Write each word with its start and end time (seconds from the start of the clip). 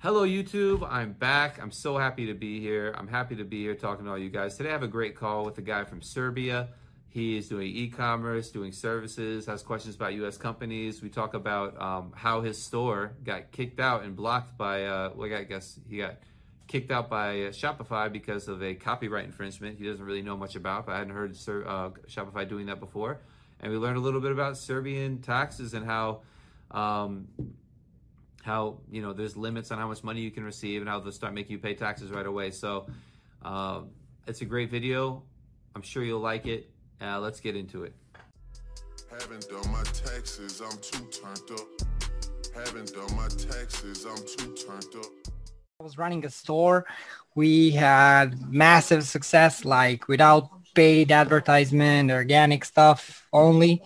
Hello, 0.00 0.26
YouTube. 0.26 0.86
I'm 0.86 1.14
back. 1.14 1.58
I'm 1.60 1.70
so 1.70 1.96
happy 1.96 2.26
to 2.26 2.34
be 2.34 2.60
here. 2.60 2.94
I'm 2.98 3.08
happy 3.08 3.34
to 3.36 3.44
be 3.44 3.62
here 3.62 3.74
talking 3.74 4.04
to 4.04 4.10
all 4.10 4.18
you 4.18 4.28
guys. 4.28 4.54
Today, 4.54 4.68
I 4.68 4.72
have 4.72 4.82
a 4.82 4.88
great 4.88 5.16
call 5.16 5.46
with 5.46 5.56
a 5.56 5.62
guy 5.62 5.84
from 5.84 6.02
Serbia. 6.02 6.68
He 7.08 7.38
is 7.38 7.48
doing 7.48 7.68
e-commerce, 7.68 8.50
doing 8.50 8.72
services, 8.72 9.46
has 9.46 9.62
questions 9.62 9.94
about 9.94 10.12
U.S. 10.16 10.36
companies. 10.36 11.00
We 11.00 11.08
talk 11.08 11.32
about 11.32 11.80
um, 11.80 12.12
how 12.14 12.42
his 12.42 12.62
store 12.62 13.14
got 13.24 13.52
kicked 13.52 13.80
out 13.80 14.04
and 14.04 14.14
blocked 14.14 14.58
by, 14.58 14.84
uh, 14.84 15.12
well, 15.16 15.32
I 15.32 15.44
guess 15.44 15.80
he 15.88 15.96
got 15.96 16.16
kicked 16.66 16.90
out 16.90 17.08
by 17.08 17.44
uh, 17.44 17.50
Shopify 17.50 18.12
because 18.12 18.48
of 18.48 18.62
a 18.62 18.74
copyright 18.74 19.24
infringement. 19.24 19.78
He 19.78 19.86
doesn't 19.86 20.04
really 20.04 20.22
know 20.22 20.36
much 20.36 20.56
about, 20.56 20.84
but 20.84 20.92
I 20.92 20.98
hadn't 20.98 21.14
heard 21.14 21.30
uh, 21.30 21.90
Shopify 22.06 22.46
doing 22.46 22.66
that 22.66 22.80
before. 22.80 23.20
And 23.60 23.72
we 23.72 23.78
learned 23.78 23.96
a 23.96 24.00
little 24.00 24.20
bit 24.20 24.30
about 24.30 24.58
Serbian 24.58 25.22
taxes 25.22 25.72
and 25.72 25.86
how 25.86 26.20
um, 26.70 27.28
how 28.46 28.78
you 28.90 29.02
know 29.02 29.12
there's 29.12 29.36
limits 29.36 29.70
on 29.72 29.78
how 29.78 29.88
much 29.88 30.04
money 30.04 30.20
you 30.20 30.30
can 30.30 30.44
receive 30.44 30.80
and 30.80 30.88
how 30.88 31.00
they'll 31.00 31.12
start 31.12 31.34
making 31.34 31.52
you 31.52 31.58
pay 31.58 31.74
taxes 31.74 32.10
right 32.10 32.26
away. 32.26 32.50
So 32.50 32.86
uh, 33.44 33.80
it's 34.26 34.40
a 34.40 34.44
great 34.44 34.70
video. 34.70 35.22
I'm 35.74 35.82
sure 35.82 36.04
you'll 36.04 36.20
like 36.20 36.46
it. 36.46 36.70
Uh, 37.02 37.20
let's 37.20 37.40
get 37.40 37.56
into 37.56 37.82
it. 37.82 37.94
Haven't 39.10 39.48
done 39.48 39.70
my 39.70 39.82
taxes, 39.82 40.60
I'm 40.60 40.78
too 40.78 41.06
turned 41.10 41.60
up. 41.60 41.68
Haven't 42.54 42.92
done 42.94 43.16
my 43.16 43.28
taxes, 43.28 44.06
I'm 44.06 44.16
too 44.16 44.54
turned 44.54 45.04
up. 45.04 45.32
I 45.80 45.84
was 45.84 45.98
running 45.98 46.24
a 46.24 46.30
store. 46.30 46.86
We 47.34 47.72
had 47.72 48.50
massive 48.50 49.04
success, 49.04 49.64
like 49.64 50.08
without 50.08 50.48
paid 50.74 51.12
advertisement, 51.12 52.10
organic 52.10 52.64
stuff 52.64 53.26
only. 53.32 53.82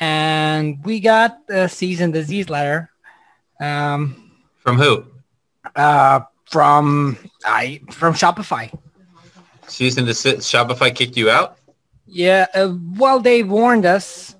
And 0.00 0.84
we 0.84 1.00
got 1.00 1.38
a 1.48 1.68
cease 1.68 2.00
and 2.00 2.12
desist 2.12 2.50
letter 2.50 2.90
um, 3.64 4.30
from 4.62 4.78
who? 4.78 5.04
Uh, 5.74 6.20
from 6.46 7.16
I 7.44 7.80
from 7.90 8.14
Shopify. 8.14 8.70
Season 9.66 10.04
to 10.06 10.12
Shopify 10.12 10.94
kicked 10.94 11.16
you 11.16 11.30
out. 11.30 11.56
Yeah, 12.06 12.46
uh, 12.54 12.74
well, 12.96 13.20
they 13.20 13.42
warned 13.42 13.86
us. 13.86 14.36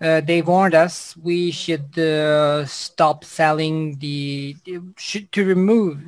Uh, 0.00 0.20
they 0.20 0.42
warned 0.42 0.74
us 0.74 1.16
we 1.16 1.50
should 1.50 1.98
uh, 1.98 2.64
stop 2.66 3.24
selling 3.24 3.98
the 3.98 4.54
should 4.96 5.32
to 5.32 5.44
remove, 5.44 5.98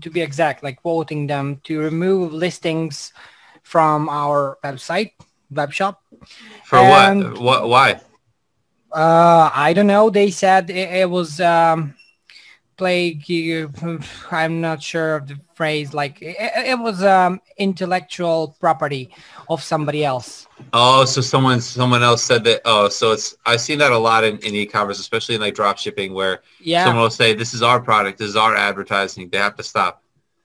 to 0.00 0.10
be 0.10 0.20
exact, 0.20 0.64
like 0.64 0.82
quoting 0.82 1.28
them 1.28 1.60
to 1.64 1.78
remove 1.78 2.32
listings 2.32 3.12
from 3.62 4.08
our 4.08 4.58
website, 4.64 5.12
web 5.50 5.72
shop. 5.72 6.02
For 6.64 6.78
and, 6.78 7.38
what? 7.38 7.40
What? 7.40 7.68
Why? 7.68 8.00
Uh, 8.90 9.50
I 9.54 9.72
don't 9.74 9.86
know. 9.86 10.10
They 10.10 10.30
said 10.30 10.70
it, 10.70 10.90
it 11.04 11.10
was 11.10 11.40
um, 11.40 11.94
plague. 12.78 13.24
I'm 14.30 14.60
not 14.60 14.82
sure 14.82 15.16
of 15.16 15.28
the 15.28 15.38
phrase. 15.54 15.92
Like 15.92 16.22
it, 16.22 16.36
it 16.38 16.78
was 16.78 17.02
um, 17.02 17.40
intellectual 17.58 18.56
property 18.60 19.10
of 19.50 19.62
somebody 19.62 20.04
else. 20.04 20.46
Oh, 20.72 21.04
so 21.04 21.20
someone 21.20 21.60
someone 21.60 22.02
else 22.02 22.22
said 22.22 22.44
that. 22.44 22.62
Oh, 22.64 22.88
so 22.88 23.12
it's 23.12 23.36
I've 23.44 23.60
seen 23.60 23.78
that 23.78 23.92
a 23.92 23.98
lot 23.98 24.24
in, 24.24 24.38
in 24.38 24.54
e-commerce, 24.54 24.98
especially 25.00 25.34
in 25.34 25.40
like 25.40 25.54
drop 25.54 25.76
shipping, 25.76 26.14
where 26.14 26.40
yeah. 26.60 26.84
someone 26.84 27.02
will 27.02 27.10
say, 27.10 27.34
"This 27.34 27.52
is 27.52 27.62
our 27.62 27.80
product. 27.80 28.18
This 28.18 28.28
is 28.28 28.36
our 28.36 28.56
advertising." 28.56 29.28
They 29.28 29.38
have 29.38 29.56
to 29.56 29.62
stop. 29.62 30.02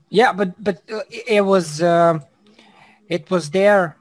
Yeah, 0.09 0.33
but 0.33 0.61
but 0.61 0.81
uh, 0.91 1.01
it 1.09 1.41
was 1.45 1.81
uh, 1.81 2.19
it 3.07 3.29
was 3.31 3.51
there 3.51 3.95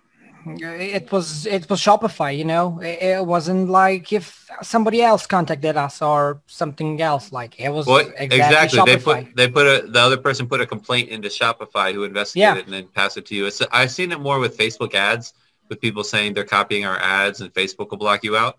it 0.47 1.11
was 1.13 1.47
it 1.47 1.69
was 1.69 1.81
Shopify, 1.81 2.37
you 2.37 2.45
know. 2.45 2.81
It, 2.81 3.03
it, 3.03 3.27
wasn't 3.27 3.69
like 3.69 4.13
if 4.13 4.49
somebody 4.63 5.03
else 5.03 5.27
contacted 5.27 5.77
us 5.77 6.03
or 6.03 6.41
something 6.47 7.01
else. 7.01 7.33
Like 7.33 7.61
it 7.61 7.71
was 7.71 7.87
well, 7.87 8.01
exactly, 8.17 8.37
exactly. 8.39 8.79
Shopify. 8.79 8.87
They 8.87 8.99
put 8.99 9.37
they 9.37 9.49
put 9.49 9.67
a 9.67 9.87
the 9.87 10.01
other 10.01 10.17
person 10.17 10.47
put 10.47 10.61
a 10.61 10.67
complaint 10.67 11.11
into 11.11 11.29
Shopify 11.29 11.93
who 11.93 12.05
investigated 12.05 12.57
yeah. 12.57 12.61
it 12.61 12.65
and 12.65 12.75
then 12.75 12.87
pass 12.89 13.17
it 13.17 13.27
to 13.27 13.35
you. 13.35 13.47
It's 13.47 13.63
I've 13.73 13.91
seen 13.91 14.13
it 14.13 14.21
more 14.21 14.39
with 14.39 14.57
Facebook 14.57 14.95
ads 14.95 15.35
with 15.69 15.81
people 15.81 16.05
saying 16.05 16.35
they're 16.35 16.45
copying 16.45 16.85
our 16.85 16.99
ads 16.99 17.41
and 17.41 17.53
Facebook 17.55 17.91
will 17.91 17.99
block 17.99 18.25
you 18.25 18.37
out. 18.37 18.59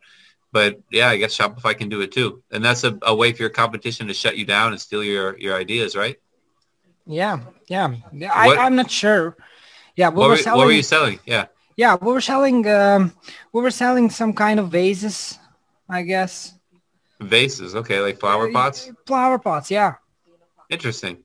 But 0.51 0.79
yeah, 0.91 1.09
I 1.09 1.17
guess 1.17 1.35
Shopify 1.35 1.77
can 1.77 1.89
do 1.89 2.01
it 2.01 2.11
too, 2.11 2.43
and 2.51 2.63
that's 2.63 2.83
a, 2.83 2.97
a 3.01 3.15
way 3.15 3.33
for 3.33 3.41
your 3.41 3.49
competition 3.49 4.07
to 4.07 4.13
shut 4.13 4.37
you 4.37 4.45
down 4.45 4.71
and 4.71 4.79
steal 4.79 5.03
your 5.03 5.37
your 5.37 5.55
ideas, 5.55 5.95
right? 5.95 6.17
Yeah, 7.05 7.39
yeah. 7.67 7.95
I, 8.31 8.55
I'm 8.55 8.75
not 8.75 8.89
sure. 8.89 9.35
Yeah, 9.95 10.07
what, 10.07 10.29
were, 10.29 10.37
selling, 10.37 10.57
what 10.57 10.65
were 10.65 10.71
you 10.71 10.81
selling? 10.81 11.19
Yeah 11.25 11.47
yeah 11.75 11.95
we 12.01 12.11
were 12.11 12.21
selling 12.21 12.67
um, 12.67 13.13
we 13.53 13.61
were 13.61 13.71
selling 13.71 14.09
some 14.09 14.33
kind 14.33 14.59
of 14.59 14.69
vases 14.69 15.39
i 15.89 16.01
guess. 16.01 16.53
Vases 17.19 17.75
okay 17.75 17.99
like 17.99 18.19
flower 18.19 18.51
pots? 18.51 18.91
flower 19.05 19.39
pots 19.39 19.71
yeah. 19.71 19.95
Interesting. 20.69 21.23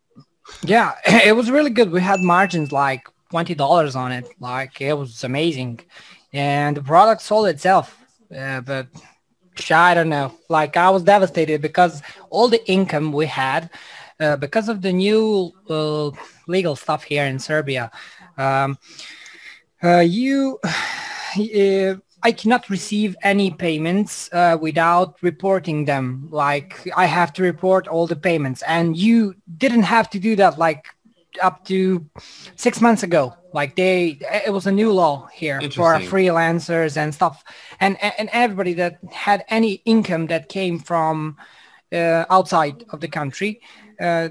Yeah 0.62 0.94
it 1.06 1.34
was 1.34 1.50
really 1.50 1.70
good. 1.70 1.91
We 1.91 2.00
had 2.00 2.20
margins 2.20 2.70
like 2.70 3.08
$20 3.32 3.97
on 3.97 4.12
it. 4.12 4.28
Like 4.38 4.81
it 4.81 4.92
was 4.94 5.25
amazing. 5.25 5.81
And 6.32 6.76
the 6.76 6.82
product 6.82 7.22
sold 7.22 7.48
itself 7.48 7.97
uh, 8.34 8.60
but 8.60 8.87
i 9.70 9.94
don't 9.94 10.08
know. 10.08 10.32
Like 10.48 10.76
i 10.76 10.91
was 10.91 11.03
devastated 11.03 11.60
because 11.62 12.03
all 12.31 12.48
the 12.48 12.64
income 12.70 13.12
we 13.12 13.26
had 13.26 13.70
uh, 14.20 14.37
because 14.37 14.69
of 14.69 14.82
the 14.82 14.92
new 14.92 15.53
uh, 15.69 16.10
legal 16.47 16.76
stuff 16.76 17.03
here 17.04 17.25
in 17.25 17.38
serbia 17.38 17.91
um, 18.37 18.78
uh, 19.83 19.99
you, 19.99 20.59
uh, 20.65 21.94
I 22.22 22.33
cannot 22.33 22.69
receive 22.69 23.16
any 23.22 23.50
payments 23.50 24.28
uh, 24.33 24.59
without 24.61 25.22
reporting 25.22 25.84
them. 25.84 26.28
Like 26.31 26.89
I 26.97 27.06
have 27.06 27.33
to 27.34 27.43
report 27.43 27.87
all 27.87 28.06
the 28.06 28.17
payments, 28.17 28.62
and 28.62 28.97
you 28.97 29.34
didn't 29.56 29.84
have 29.84 30.11
to 30.11 30.19
do 30.19 30.37
that. 30.37 30.59
Like 30.59 30.87
up 31.43 31.65
to 31.67 32.06
six 32.56 32.81
months 32.81 33.03
ago. 33.03 33.34
Like 33.53 33.77
they, 33.77 34.19
it 34.47 34.53
was 34.53 34.67
a 34.67 34.72
new 34.72 34.93
law 34.93 35.27
here 35.33 35.61
for 35.71 35.94
freelancers 36.00 36.97
and 36.97 37.15
stuff, 37.15 37.43
and 37.81 37.97
and 38.03 38.28
everybody 38.33 38.75
that 38.75 38.99
had 39.11 39.44
any 39.49 39.75
income 39.84 40.27
that 40.27 40.49
came 40.49 40.78
from 40.78 41.37
uh, 41.93 42.25
outside 42.28 42.84
of 42.91 43.00
the 43.00 43.09
country. 43.09 43.61
Uh, 44.00 44.31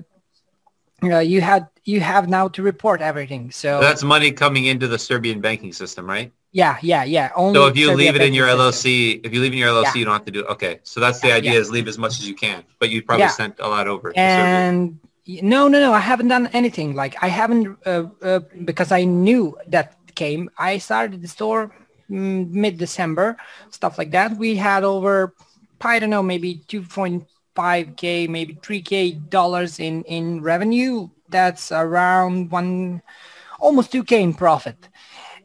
uh, 1.03 1.19
you 1.19 1.41
had 1.41 1.67
you 1.87 2.01
have 2.01 2.27
now 2.27 2.49
to 2.49 2.61
report 2.61 2.99
everything. 2.99 3.49
So 3.49 3.79
that's 3.79 4.03
money 4.03 4.31
coming 4.33 4.65
into 4.65 4.87
the 4.89 4.99
Serbian 4.99 5.39
banking 5.39 5.71
system, 5.71 6.05
right? 6.05 6.33
Yeah, 6.51 6.77
yeah, 6.81 7.05
yeah. 7.05 7.31
Only 7.33 7.57
so 7.57 7.67
if 7.67 7.77
you 7.77 7.93
leave 7.93 8.15
it 8.15 8.21
in 8.21 8.33
your 8.33 8.47
LLC, 8.47 9.13
system. 9.13 9.21
if 9.23 9.33
you 9.33 9.39
leave 9.41 9.53
in 9.53 9.57
your 9.57 9.69
LLC, 9.69 9.83
yeah. 9.83 9.93
you 9.95 10.05
don't 10.05 10.13
have 10.13 10.25
to 10.25 10.31
do 10.31 10.41
it. 10.41 10.47
Okay, 10.47 10.79
so 10.83 10.99
that's 10.99 11.21
the 11.21 11.31
idea: 11.31 11.53
yeah. 11.53 11.59
is 11.59 11.71
leave 11.71 11.87
as 11.87 11.97
much 11.97 12.19
as 12.19 12.27
you 12.27 12.35
can, 12.35 12.63
but 12.79 12.89
you 12.89 13.01
probably 13.01 13.23
yeah. 13.23 13.29
sent 13.29 13.59
a 13.59 13.67
lot 13.67 13.87
over. 13.87 14.11
And 14.17 14.99
no, 15.25 15.69
no, 15.69 15.79
no, 15.79 15.93
I 15.93 15.99
haven't 15.99 16.27
done 16.27 16.47
anything. 16.51 16.93
Like 16.93 17.15
I 17.23 17.29
haven't 17.29 17.77
uh, 17.85 18.07
uh, 18.21 18.39
because 18.65 18.91
I 18.91 19.05
knew 19.05 19.57
that 19.67 19.95
came. 20.13 20.49
I 20.57 20.79
started 20.79 21.21
the 21.21 21.29
store 21.29 21.73
mm, 22.11 22.51
mid 22.51 22.77
December, 22.77 23.37
stuff 23.71 23.97
like 23.97 24.11
that. 24.11 24.35
We 24.35 24.57
had 24.57 24.83
over, 24.83 25.33
I 25.79 25.99
don't 25.99 26.09
know, 26.09 26.23
maybe 26.23 26.63
two 26.67 26.81
point 26.81 27.27
5k 27.55 28.29
maybe 28.29 28.53
3k 28.53 29.31
dollars 29.31 29.79
in 29.79 30.03
in 30.03 30.43
revenue 30.43 31.09
that's 31.29 31.71
around 31.71 32.51
one 32.51 33.01
almost 33.59 33.91
2k 33.91 34.11
in 34.21 34.33
profit. 34.33 34.89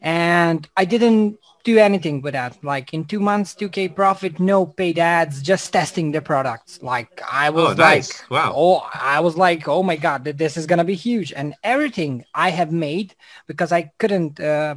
And 0.00 0.68
i 0.76 0.84
didn't 0.84 1.38
do 1.64 1.78
anything 1.78 2.22
with 2.22 2.32
that. 2.32 2.62
Like 2.64 2.92
in 2.92 3.04
two 3.04 3.20
months 3.20 3.54
2k 3.54 3.94
profit 3.94 4.40
no 4.40 4.66
paid 4.66 4.98
ads 4.98 5.42
just 5.42 5.72
testing 5.72 6.12
the 6.12 6.20
products. 6.20 6.82
Like 6.82 7.22
i 7.30 7.50
was 7.50 7.72
oh, 7.72 7.74
nice. 7.74 8.22
like 8.22 8.30
wow. 8.30 8.52
oh 8.54 8.88
i 8.94 9.20
was 9.20 9.36
like 9.36 9.68
oh 9.68 9.82
my 9.82 9.96
god 9.96 10.24
this 10.24 10.56
is 10.56 10.66
gonna 10.66 10.84
be 10.84 10.94
huge. 10.94 11.32
And 11.32 11.54
everything 11.62 12.24
i 12.34 12.50
have 12.50 12.72
made 12.72 13.14
because 13.46 13.72
i 13.72 13.92
couldn't 13.98 14.40
uh, 14.40 14.74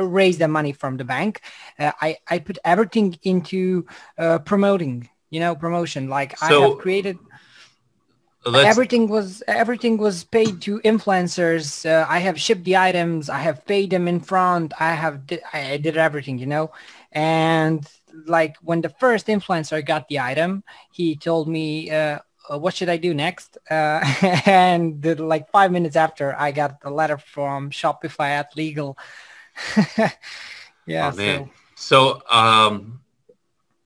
raise 0.00 0.38
the 0.38 0.48
money 0.48 0.72
from 0.72 0.96
the 0.96 1.04
bank 1.04 1.40
uh, 1.78 1.92
i 2.00 2.16
i 2.28 2.38
put 2.38 2.58
everything 2.64 3.18
into 3.22 3.86
uh, 4.18 4.38
promoting 4.38 5.08
you 5.32 5.40
know 5.40 5.56
promotion. 5.56 6.08
Like 6.08 6.36
so, 6.38 6.46
i 6.46 6.68
have 6.68 6.78
created 6.78 7.18
everything 8.46 9.08
was 9.08 9.42
everything 9.46 9.96
was 9.98 10.24
paid 10.24 10.60
to 10.62 10.80
influencers. 10.80 11.86
Uh, 11.88 12.06
i 12.08 12.18
have 12.18 12.40
shipped 12.40 12.64
the 12.64 12.76
items. 12.76 13.28
I 13.28 13.38
have 13.38 13.64
paid 13.66 13.90
them 13.90 14.08
in 14.08 14.20
front. 14.20 14.72
I 14.78 14.92
have 14.92 15.26
di- 15.26 15.42
i 15.52 15.76
did 15.76 15.96
everything 15.96 16.38
you 16.38 16.46
know? 16.46 16.72
And 17.12 17.86
like 18.26 18.56
when 18.62 18.80
the 18.82 18.88
first 18.88 19.26
influencer 19.26 19.84
got 19.84 20.08
the 20.08 20.20
item 20.20 20.64
he 20.92 21.16
told 21.16 21.48
me 21.48 21.90
uh, 21.90 22.18
uh 22.50 22.58
what 22.58 22.74
should 22.74 22.88
i 22.88 22.96
do 22.96 23.14
next? 23.14 23.58
Uh, 23.70 24.00
and 24.46 25.04
like 25.18 25.50
five 25.50 25.70
minutes 25.72 25.96
after 25.96 26.34
i 26.38 26.52
got 26.52 26.78
a 26.84 26.90
letter 26.90 27.18
from 27.18 27.70
shopify 27.70 28.30
at 28.40 28.56
legal. 28.56 28.96
Yeah 30.84 31.12
oh, 31.12 31.16
so, 31.16 31.48
so 31.76 32.22
um 32.30 33.00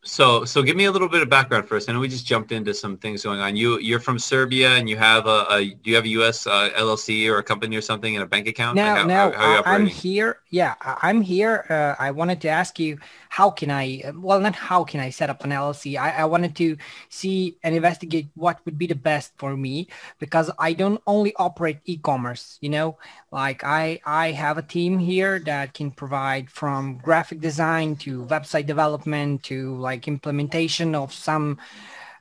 so 0.07 0.45
so 0.45 0.63
give 0.63 0.77
me 0.77 0.85
a 0.85 0.93
little 0.93 1.09
bit 1.09 1.21
of 1.21 1.29
background 1.29 1.69
first. 1.69 1.89
I 1.89 1.93
know 1.93 2.01
we 2.01 2.09
just 2.09 2.27
jumped 2.27 2.53
into 2.53 2.73
some 2.73 2.97
things 2.97 3.25
going 3.25 3.41
on. 3.41 3.57
You 3.57 3.79
you're 3.81 4.01
from 4.01 4.19
Serbia 4.19 4.71
and 4.71 4.89
you 4.89 4.97
have 4.97 5.27
a, 5.27 5.47
a 5.51 5.65
do 5.65 5.91
you 5.91 5.97
have 5.97 6.05
a 6.05 6.09
U.S. 6.21 6.47
Uh, 6.47 6.71
LLC 6.77 7.29
or 7.29 7.39
a 7.39 7.43
company 7.43 7.77
or 7.77 7.81
something 7.81 8.15
in 8.15 8.23
a 8.23 8.27
bank 8.27 8.47
account? 8.47 8.77
Now, 8.77 8.95
like 8.95 9.03
how, 9.03 9.07
now 9.07 9.33
how, 9.33 9.63
how 9.63 9.73
I'm 9.73 9.87
here. 9.87 10.39
Yeah, 10.51 10.75
I'm 10.81 11.21
here. 11.21 11.65
Uh, 11.69 12.01
I 12.03 12.11
wanted 12.13 12.41
to 12.43 12.49
ask 12.49 12.79
you 12.79 12.99
how 13.29 13.51
can 13.51 13.71
I? 13.71 14.03
Well, 14.15 14.41
not 14.41 14.55
how 14.55 14.85
can 14.85 15.01
I 15.01 15.11
set 15.11 15.29
up 15.29 15.45
an 15.45 15.51
LLC. 15.51 15.99
I, 15.99 16.11
I 16.23 16.25
wanted 16.25 16.55
to 16.57 16.77
see 17.09 17.59
and 17.63 17.75
investigate 17.75 18.29
what 18.35 18.61
would 18.65 18.79
be 18.79 18.87
the 18.87 18.95
best 18.95 19.33
for 19.37 19.57
me 19.57 19.89
because 20.19 20.51
I 20.59 20.73
don't 20.73 21.01
only 21.07 21.35
operate 21.37 21.81
e-commerce. 21.85 22.59
You 22.61 22.71
know, 22.71 22.99
like 23.33 23.65
I 23.65 24.01
I 24.07 24.33
have 24.33 24.57
a 24.57 24.63
team 24.63 24.99
here 24.99 25.41
that 25.41 25.75
can 25.75 25.91
provide 25.91 26.51
from 26.51 26.99
graphic 26.99 27.41
design 27.41 27.97
to 27.97 28.25
website 28.25 28.67
development 28.67 29.43
to 29.45 29.77
like 29.77 29.96
like 29.97 30.09
implementation 30.09 30.95
of 30.95 31.13
some 31.13 31.59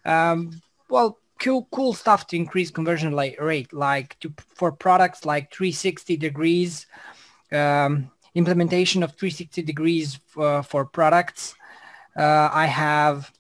um, 0.05 0.61
well 0.89 1.19
cool 1.39 1.67
cool 1.71 1.93
stuff 1.93 2.25
to 2.27 2.37
increase 2.37 2.71
conversion 2.71 3.13
rate 3.15 3.73
like 3.73 4.17
to 4.19 4.33
for 4.55 4.71
products 4.71 5.25
like 5.25 5.51
360 5.51 6.15
degrees 6.17 6.87
um, 7.51 8.09
implementation 8.33 9.03
of 9.03 9.11
360 9.11 9.61
degrees 9.61 10.19
for, 10.27 10.63
for 10.63 10.85
products 10.85 11.55
uh, 12.17 12.49
i 12.51 12.65
have 12.65 13.31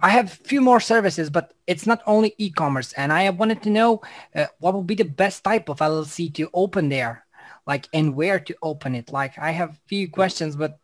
I 0.00 0.08
have 0.08 0.32
a 0.32 0.48
few 0.48 0.62
more 0.62 0.80
services, 0.80 1.28
but 1.28 1.52
it's 1.66 1.86
not 1.86 2.00
only 2.06 2.34
e-commerce. 2.38 2.94
And 2.94 3.12
I 3.12 3.28
wanted 3.28 3.62
to 3.64 3.68
know 3.68 4.00
uh, 4.34 4.46
what 4.58 4.72
would 4.72 4.86
be 4.86 4.94
the 4.94 5.04
best 5.04 5.44
type 5.44 5.68
of 5.68 5.82
LLC 5.82 6.32
to 6.36 6.48
open 6.54 6.88
there, 6.88 7.26
like, 7.66 7.86
and 7.92 8.16
where 8.16 8.40
to 8.40 8.56
open 8.62 8.94
it. 8.94 9.12
Like, 9.12 9.38
I 9.38 9.50
have 9.50 9.78
few 9.86 10.08
questions, 10.08 10.56
but 10.56 10.78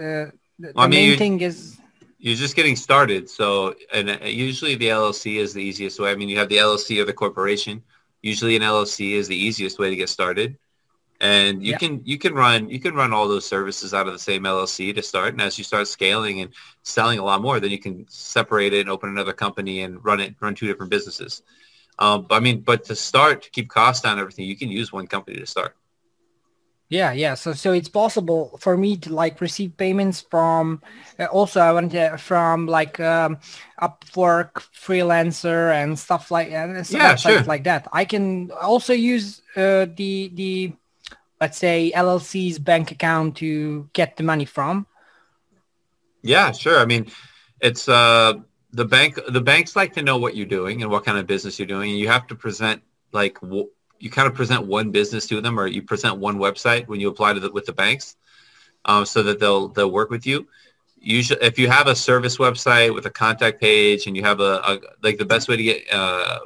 uh, 0.00 0.26
the, 0.60 0.72
well, 0.74 0.84
I 0.84 0.88
mean, 0.88 1.10
main 1.10 1.18
thing 1.18 1.40
is 1.40 1.78
you're 2.20 2.36
just 2.36 2.54
getting 2.54 2.76
started. 2.76 3.28
So, 3.30 3.74
and 3.92 4.10
uh, 4.10 4.18
usually 4.24 4.74
the 4.74 4.88
LLC 4.88 5.36
is 5.36 5.54
the 5.54 5.62
easiest 5.62 5.98
way. 5.98 6.10
I 6.10 6.14
mean, 6.14 6.28
you 6.28 6.38
have 6.38 6.48
the 6.48 6.58
LLC 6.58 7.00
or 7.00 7.04
the 7.06 7.14
corporation. 7.14 7.82
Usually, 8.22 8.56
an 8.56 8.62
LLC 8.62 9.12
is 9.12 9.28
the 9.28 9.36
easiest 9.36 9.78
way 9.78 9.88
to 9.88 9.96
get 9.96 10.10
started, 10.10 10.58
and 11.20 11.64
you 11.64 11.72
yeah. 11.72 11.78
can 11.78 12.02
you 12.04 12.18
can 12.18 12.34
run 12.34 12.68
you 12.68 12.78
can 12.78 12.94
run 12.94 13.14
all 13.14 13.26
those 13.26 13.46
services 13.46 13.94
out 13.94 14.06
of 14.06 14.12
the 14.12 14.18
same 14.18 14.42
LLC 14.42 14.94
to 14.94 15.02
start. 15.02 15.32
And 15.32 15.40
as 15.40 15.56
you 15.56 15.64
start 15.64 15.88
scaling 15.88 16.40
and 16.40 16.52
selling 16.82 17.18
a 17.18 17.24
lot 17.24 17.40
more, 17.40 17.58
then 17.58 17.70
you 17.70 17.78
can 17.78 18.06
separate 18.10 18.74
it 18.74 18.80
and 18.80 18.90
open 18.90 19.08
another 19.08 19.32
company 19.32 19.80
and 19.80 20.04
run 20.04 20.20
it 20.20 20.34
run 20.40 20.54
two 20.54 20.66
different 20.66 20.90
businesses. 20.90 21.42
Um, 21.98 22.26
I 22.30 22.40
mean, 22.40 22.60
but 22.60 22.84
to 22.84 22.96
start 22.96 23.42
to 23.42 23.50
keep 23.50 23.70
costs 23.70 24.02
down, 24.02 24.18
everything 24.18 24.44
you 24.44 24.56
can 24.56 24.70
use 24.70 24.92
one 24.92 25.06
company 25.06 25.38
to 25.38 25.46
start. 25.46 25.76
Yeah, 26.90 27.12
yeah. 27.12 27.34
So 27.34 27.52
so 27.52 27.72
it's 27.72 27.88
possible 27.88 28.58
for 28.58 28.76
me 28.76 28.96
to 28.96 29.14
like 29.14 29.40
receive 29.40 29.76
payments 29.76 30.22
from 30.22 30.82
uh, 31.20 31.26
also 31.26 31.60
I 31.60 31.72
want 31.72 31.92
to 31.92 32.18
from 32.18 32.66
like 32.66 32.98
um, 32.98 33.38
Upwork, 33.80 34.54
freelancer, 34.74 35.72
and 35.72 35.96
stuff 35.96 36.32
like 36.32 36.50
and 36.50 36.84
stuff 36.84 37.00
yeah, 37.00 37.14
sure. 37.14 37.42
like 37.44 37.62
that. 37.64 37.86
I 37.92 38.04
can 38.04 38.50
also 38.50 38.92
use 38.92 39.40
uh, 39.56 39.86
the 39.94 40.32
the 40.34 40.72
let's 41.40 41.58
say 41.58 41.92
LLC's 41.94 42.58
bank 42.58 42.90
account 42.90 43.36
to 43.36 43.88
get 43.92 44.16
the 44.16 44.24
money 44.24 44.44
from. 44.44 44.84
Yeah, 46.22 46.50
sure. 46.50 46.80
I 46.80 46.86
mean, 46.86 47.06
it's 47.60 47.88
uh 47.88 48.34
the 48.72 48.84
bank 48.84 49.16
the 49.28 49.40
banks 49.40 49.76
like 49.76 49.94
to 49.94 50.02
know 50.02 50.18
what 50.18 50.34
you're 50.34 50.46
doing 50.46 50.82
and 50.82 50.90
what 50.90 51.04
kind 51.04 51.18
of 51.18 51.28
business 51.28 51.56
you're 51.56 51.68
doing, 51.68 51.90
and 51.90 51.98
you 52.00 52.08
have 52.08 52.26
to 52.26 52.34
present 52.34 52.82
like 53.12 53.38
you 54.00 54.10
kind 54.10 54.26
of 54.26 54.34
present 54.34 54.66
one 54.66 54.90
business 54.90 55.26
to 55.26 55.40
them 55.40 55.58
or 55.58 55.66
you 55.66 55.82
present 55.82 56.16
one 56.16 56.38
website 56.38 56.88
when 56.88 57.00
you 57.00 57.08
apply 57.08 57.34
to 57.34 57.40
the, 57.40 57.52
with 57.52 57.66
the 57.66 57.72
banks 57.72 58.16
um, 58.86 59.04
so 59.04 59.22
that 59.22 59.38
they'll 59.38 59.68
they'll 59.68 59.90
work 59.90 60.10
with 60.10 60.26
you 60.26 60.48
usually 61.00 61.40
if 61.42 61.58
you 61.58 61.68
have 61.68 61.86
a 61.86 61.94
service 61.94 62.38
website 62.38 62.94
with 62.94 63.06
a 63.06 63.10
contact 63.10 63.60
page 63.60 64.06
and 64.06 64.16
you 64.16 64.22
have 64.22 64.40
a, 64.40 64.60
a 64.64 64.80
like 65.02 65.18
the 65.18 65.24
best 65.24 65.48
way 65.48 65.56
to 65.56 65.62
get 65.62 65.82
uh, 65.92 66.40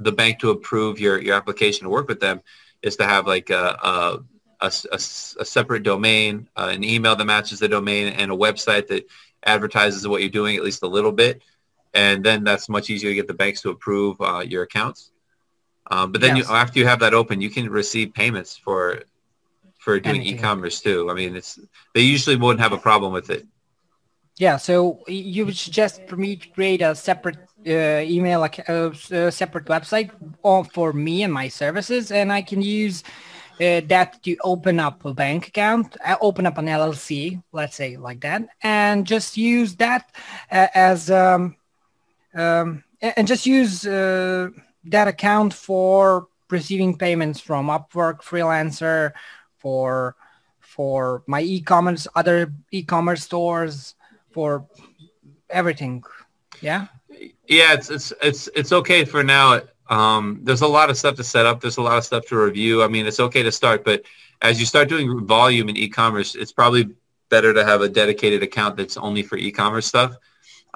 the 0.00 0.12
bank 0.12 0.38
to 0.38 0.50
approve 0.50 0.98
your 0.98 1.20
your 1.20 1.34
application 1.34 1.84
to 1.84 1.90
work 1.90 2.08
with 2.08 2.20
them 2.20 2.40
is 2.82 2.96
to 2.96 3.04
have 3.04 3.26
like 3.26 3.50
a, 3.50 3.78
a 3.82 4.18
a, 4.60 4.72
a, 4.92 4.98
separate 4.98 5.82
domain, 5.82 6.48
uh, 6.56 6.70
an 6.72 6.84
email 6.84 7.16
that 7.16 7.24
matches 7.24 7.58
the 7.58 7.68
domain, 7.68 8.08
and 8.08 8.30
a 8.30 8.34
website 8.34 8.86
that 8.88 9.06
advertises 9.44 10.06
what 10.08 10.20
you're 10.20 10.30
doing 10.30 10.56
at 10.56 10.64
least 10.64 10.82
a 10.82 10.88
little 10.88 11.12
bit. 11.12 11.42
And 11.94 12.24
then 12.24 12.44
that's 12.44 12.68
much 12.68 12.90
easier 12.90 13.10
to 13.10 13.14
get 13.14 13.26
the 13.26 13.34
banks 13.34 13.62
to 13.62 13.70
approve 13.70 14.20
uh, 14.20 14.44
your 14.46 14.62
accounts. 14.62 15.10
Um, 15.90 16.12
but 16.12 16.20
then 16.20 16.36
yes. 16.36 16.48
you, 16.48 16.54
after 16.54 16.78
you 16.78 16.86
have 16.86 17.00
that 17.00 17.14
open, 17.14 17.40
you 17.40 17.50
can 17.50 17.68
receive 17.70 18.12
payments 18.14 18.56
for 18.56 19.02
for 19.78 20.00
doing 20.00 20.16
Anything. 20.16 20.38
e-commerce 20.38 20.80
too. 20.80 21.08
I 21.10 21.14
mean, 21.14 21.36
it's 21.36 21.60
they 21.94 22.00
usually 22.00 22.36
wouldn't 22.36 22.60
have 22.60 22.72
a 22.72 22.78
problem 22.78 23.12
with 23.12 23.30
it. 23.30 23.46
Yeah. 24.36 24.56
So 24.56 25.00
you 25.06 25.46
would 25.46 25.56
suggest 25.56 26.02
for 26.08 26.16
me 26.16 26.36
to 26.36 26.48
create 26.48 26.82
a 26.82 26.94
separate 26.94 27.38
uh, 27.66 28.02
email, 28.04 28.40
like 28.40 28.58
a, 28.68 28.92
a, 29.10 29.32
separate 29.32 29.66
website 29.66 30.10
for 30.72 30.92
me 30.92 31.22
and 31.22 31.32
my 31.32 31.48
services, 31.48 32.10
and 32.10 32.32
I 32.32 32.42
can 32.42 32.60
use 32.62 33.02
uh, 33.60 33.80
that 33.86 34.22
to 34.24 34.36
open 34.44 34.78
up 34.78 35.04
a 35.04 35.14
bank 35.14 35.48
account, 35.48 35.96
uh, 36.04 36.16
open 36.20 36.46
up 36.46 36.58
an 36.58 36.66
LLC, 36.66 37.42
let's 37.52 37.76
say 37.76 37.96
like 37.96 38.20
that, 38.20 38.42
and 38.62 39.06
just 39.06 39.36
use 39.36 39.76
that 39.76 40.10
uh, 40.52 40.66
as 40.74 41.10
um, 41.10 41.56
um, 42.34 42.84
and 43.00 43.26
just 43.26 43.46
use 43.46 43.86
uh, 43.86 44.50
that 44.90 45.08
account 45.08 45.52
for 45.52 46.28
receiving 46.50 46.96
payments 46.96 47.40
from 47.40 47.68
Upwork, 47.68 48.22
freelancer, 48.22 49.12
for 49.58 50.16
for 50.60 51.22
my 51.26 51.40
e-commerce, 51.40 52.06
other 52.14 52.52
e-commerce 52.70 53.22
stores, 53.22 53.94
for 54.30 54.66
everything. 55.48 56.04
Yeah. 56.60 56.86
Yeah, 57.48 57.72
it's 57.72 57.90
it's 57.90 58.12
it's 58.22 58.48
it's 58.54 58.72
okay 58.72 59.04
for 59.04 59.22
now. 59.22 59.62
Um, 59.88 60.40
there's 60.42 60.62
a 60.62 60.66
lot 60.66 60.90
of 60.90 60.98
stuff 60.98 61.14
to 61.16 61.24
set 61.24 61.46
up. 61.46 61.60
There's 61.60 61.78
a 61.78 61.82
lot 61.82 61.96
of 61.96 62.04
stuff 62.04 62.26
to 62.26 62.36
review. 62.36 62.82
I 62.82 62.88
mean, 62.88 63.06
it's 63.06 63.20
okay 63.20 63.42
to 63.42 63.52
start, 63.52 63.84
but 63.84 64.02
as 64.42 64.60
you 64.60 64.66
start 64.66 64.88
doing 64.88 65.24
volume 65.26 65.68
in 65.68 65.76
e-commerce, 65.76 66.34
it's 66.34 66.52
probably 66.52 66.90
better 67.30 67.54
to 67.54 67.64
have 67.64 67.80
a 67.80 67.88
dedicated 67.88 68.42
account 68.42 68.76
that's 68.76 68.96
only 68.96 69.22
for 69.22 69.38
e-commerce 69.38 69.86
stuff 69.86 70.16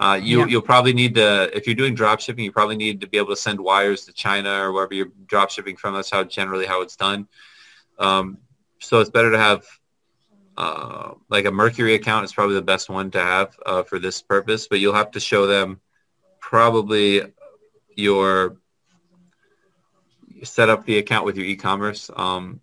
uh, 0.01 0.15
you, 0.15 0.41
yeah. 0.41 0.47
You'll 0.47 0.63
probably 0.63 0.95
need 0.95 1.15
to, 1.17 1.55
if 1.55 1.67
you're 1.67 1.77
doing 1.77 1.95
drop 1.95 2.21
shipping, 2.21 2.43
you 2.43 2.53
probably 2.53 2.77
need 2.77 3.03
to 3.03 3.07
be 3.07 3.19
able 3.19 3.29
to 3.29 3.37
send 3.37 3.61
wires 3.61 4.07
to 4.07 4.13
China 4.15 4.51
or 4.63 4.73
wherever 4.73 4.95
you're 4.95 5.13
drop 5.27 5.51
shipping 5.51 5.77
from. 5.77 5.93
That's 5.93 6.11
how 6.11 6.25
generally 6.25 6.65
how 6.65 6.81
it's 6.81 6.97
done. 6.97 7.29
Um, 7.99 8.39
so 8.79 9.01
it's 9.01 9.11
better 9.11 9.31
to 9.31 9.39
have 9.39 9.67
uh, 10.57 11.13
like 11.29 11.45
a 11.45 11.51
Mercury 11.51 11.95
account 11.95 12.25
is 12.25 12.33
probably 12.33 12.55
the 12.55 12.63
best 12.63 12.89
one 12.89 13.11
to 13.11 13.21
have 13.21 13.55
uh, 13.67 13.83
for 13.83 13.99
this 13.99 14.23
purpose, 14.23 14.69
but 14.69 14.81
you'll 14.81 14.95
have 14.95 15.11
to 15.11 15.21
show 15.21 15.47
them 15.47 15.81
probably 16.41 17.23
your 17.95 18.57
set 20.43 20.71
up 20.71 20.87
the 20.87 20.97
account 20.97 21.27
with 21.27 21.37
your 21.37 21.45
e-commerce 21.45 22.11
um, 22.17 22.59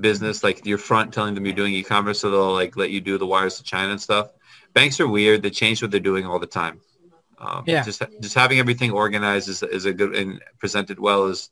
business, 0.00 0.42
like 0.42 0.66
your 0.66 0.78
front 0.78 1.14
telling 1.14 1.36
them 1.36 1.46
you're 1.46 1.54
doing 1.54 1.72
e-commerce, 1.72 2.18
so 2.18 2.32
they'll 2.32 2.52
like 2.52 2.76
let 2.76 2.90
you 2.90 3.00
do 3.00 3.16
the 3.16 3.26
wires 3.26 3.58
to 3.58 3.62
China 3.62 3.92
and 3.92 4.02
stuff 4.02 4.32
banks 4.72 5.00
are 5.00 5.08
weird. 5.08 5.42
They 5.42 5.50
change 5.50 5.82
what 5.82 5.90
they're 5.90 6.00
doing 6.00 6.26
all 6.26 6.38
the 6.38 6.46
time. 6.46 6.80
Um, 7.38 7.64
yeah. 7.66 7.82
Just 7.82 8.02
just 8.20 8.34
having 8.34 8.58
everything 8.58 8.90
organized 8.90 9.48
is, 9.48 9.62
is 9.62 9.86
a 9.86 9.92
good 9.92 10.14
and 10.14 10.40
presented 10.58 10.98
well 10.98 11.26
is 11.26 11.50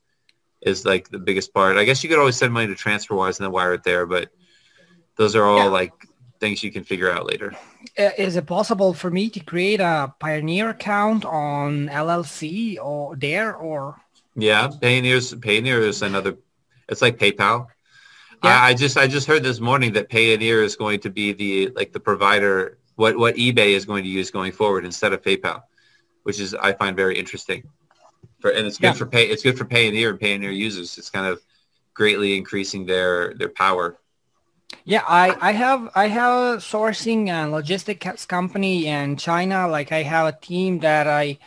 is 0.61 0.85
like 0.85 1.09
the 1.09 1.19
biggest 1.19 1.55
part. 1.55 1.77
I 1.77 1.85
guess 1.85 2.03
you 2.03 2.11
could 2.11 2.19
always 2.19 2.37
send 2.37 2.53
money 2.53 2.67
to 2.67 2.75
TransferWise 2.75 3.39
and 3.39 3.47
then 3.47 3.53
wire 3.53 3.75
it 3.75 3.85
there, 3.85 4.07
but 4.07 4.31
those 5.17 5.35
are 5.35 5.45
all 5.45 5.65
yeah. 5.65 5.65
like 5.65 5.93
things 6.41 6.63
you 6.63 6.71
can 6.71 6.85
figure 6.85 7.11
out 7.11 7.27
later. 7.27 7.55
Is 7.97 8.37
it 8.37 8.47
possible 8.47 8.93
for 8.93 9.11
me 9.11 9.31
to 9.31 9.41
create 9.41 9.81
a 9.81 10.13
Payoneer 10.21 10.71
account 10.71 11.25
on 11.25 11.89
LLC 11.89 12.79
or 12.81 13.17
there 13.17 13.55
or? 13.55 14.01
Yeah, 14.35 14.69
Payoneer's 14.69 15.35
Payoneer 15.35 15.81
is 15.81 16.03
another. 16.03 16.37
It's 16.89 17.03
like 17.03 17.19
PayPal. 17.19 17.69
Yeah. 18.45 18.61
I, 18.63 18.69
I 18.69 18.75
just 18.75 18.97
I 18.97 19.07
just 19.07 19.27
heard 19.27 19.43
this 19.43 19.61
morning 19.61 19.93
that 19.95 20.09
Payoneer 20.09 20.63
is 20.63 20.77
going 20.77 21.01
to 21.01 21.11
be 21.11 21.33
the 21.33 21.69
like 21.75 21.93
the 21.93 22.01
provider 22.01 22.78
what 22.99 23.17
what 23.17 23.37
eBay 23.37 23.71
is 23.79 23.87
going 23.87 24.03
to 24.03 24.11
use 24.11 24.31
going 24.33 24.51
forward 24.51 24.85
instead 24.85 25.13
of 25.13 25.23
PayPal, 25.23 25.63
which 26.25 26.41
is 26.41 26.53
I 26.53 26.73
find 26.73 26.97
very 26.97 27.17
interesting. 27.17 27.63
For 28.41 28.51
and 28.51 28.67
it's 28.67 28.77
good 28.77 28.89
yeah. 28.89 28.93
for 28.95 29.07
pay 29.07 29.29
it's 29.29 29.45
good 29.45 29.57
for 29.57 29.65
Payoneer 29.65 30.11
and 30.11 30.19
Payoneer 30.19 30.55
users. 30.55 30.99
It's 30.99 31.09
kind 31.09 31.27
of 31.27 31.41
greatly 31.95 32.37
increasing 32.37 32.87
their 32.87 33.35
their 33.35 33.51
power. 33.51 33.99
Yeah, 34.85 35.05
I, 35.09 35.37
I 35.41 35.53
have 35.53 35.91
I 35.95 36.09
have 36.09 36.33
a 36.33 36.57
sourcing 36.59 37.29
and 37.29 37.53
logistics 37.53 38.27
company 38.27 38.89
in 38.89 39.17
China. 39.17 39.69
Like 39.69 39.93
I 39.93 40.03
have 40.03 40.27
a 40.27 40.37
team 40.37 40.81
that 40.81 41.07
I 41.07 41.39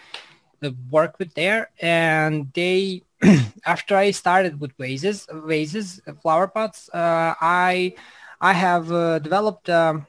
work 0.90 1.20
with 1.20 1.34
there, 1.34 1.70
and 1.82 2.50
they 2.54 3.04
after 3.66 3.98
I 3.98 4.12
started 4.12 4.62
with 4.62 4.72
vases, 4.78 5.28
vases, 5.30 6.00
flower 6.22 6.48
pots, 6.48 6.90
uh, 6.94 7.36
I 7.42 7.96
I 8.40 8.54
have 8.54 8.90
uh, 8.92 9.20
developed 9.20 9.70
um, 9.70 10.08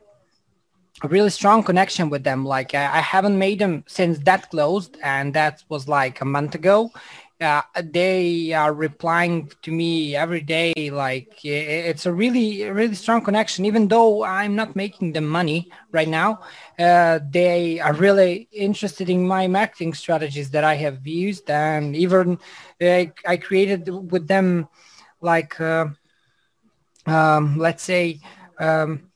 a 1.02 1.08
really 1.08 1.30
strong 1.30 1.62
connection 1.62 2.10
with 2.10 2.24
them. 2.24 2.44
Like 2.44 2.74
I, 2.74 2.98
I, 2.98 3.00
haven't 3.00 3.38
made 3.38 3.58
them 3.58 3.84
since 3.86 4.18
that 4.20 4.50
closed, 4.50 4.96
and 5.02 5.34
that 5.34 5.64
was 5.68 5.88
like 5.88 6.20
a 6.20 6.24
month 6.24 6.54
ago. 6.54 6.90
uh, 7.40 7.62
they 7.82 8.52
are 8.52 8.72
replying 8.72 9.50
to 9.62 9.72
me 9.72 10.14
every 10.14 10.40
day. 10.40 10.72
Like 10.92 11.44
it's 11.44 12.06
a 12.06 12.12
really, 12.12 12.64
really 12.70 12.94
strong 12.94 13.22
connection. 13.22 13.64
Even 13.64 13.88
though 13.88 14.22
I'm 14.22 14.54
not 14.54 14.76
making 14.76 15.12
them 15.12 15.26
money 15.26 15.68
right 15.90 16.08
now, 16.08 16.40
uh, 16.78 17.18
they 17.30 17.80
are 17.80 17.94
really 17.94 18.48
interested 18.52 19.10
in 19.10 19.26
my 19.26 19.48
marketing 19.48 19.94
strategies 19.94 20.50
that 20.50 20.64
I 20.64 20.76
have 20.76 21.04
used, 21.06 21.50
and 21.50 21.96
even 21.96 22.38
I 22.80 23.36
created 23.42 23.88
with 23.88 24.28
them, 24.28 24.68
like 25.20 25.60
uh, 25.60 25.86
um, 27.06 27.58
let's 27.58 27.82
say. 27.82 28.20
Um, 28.58 29.11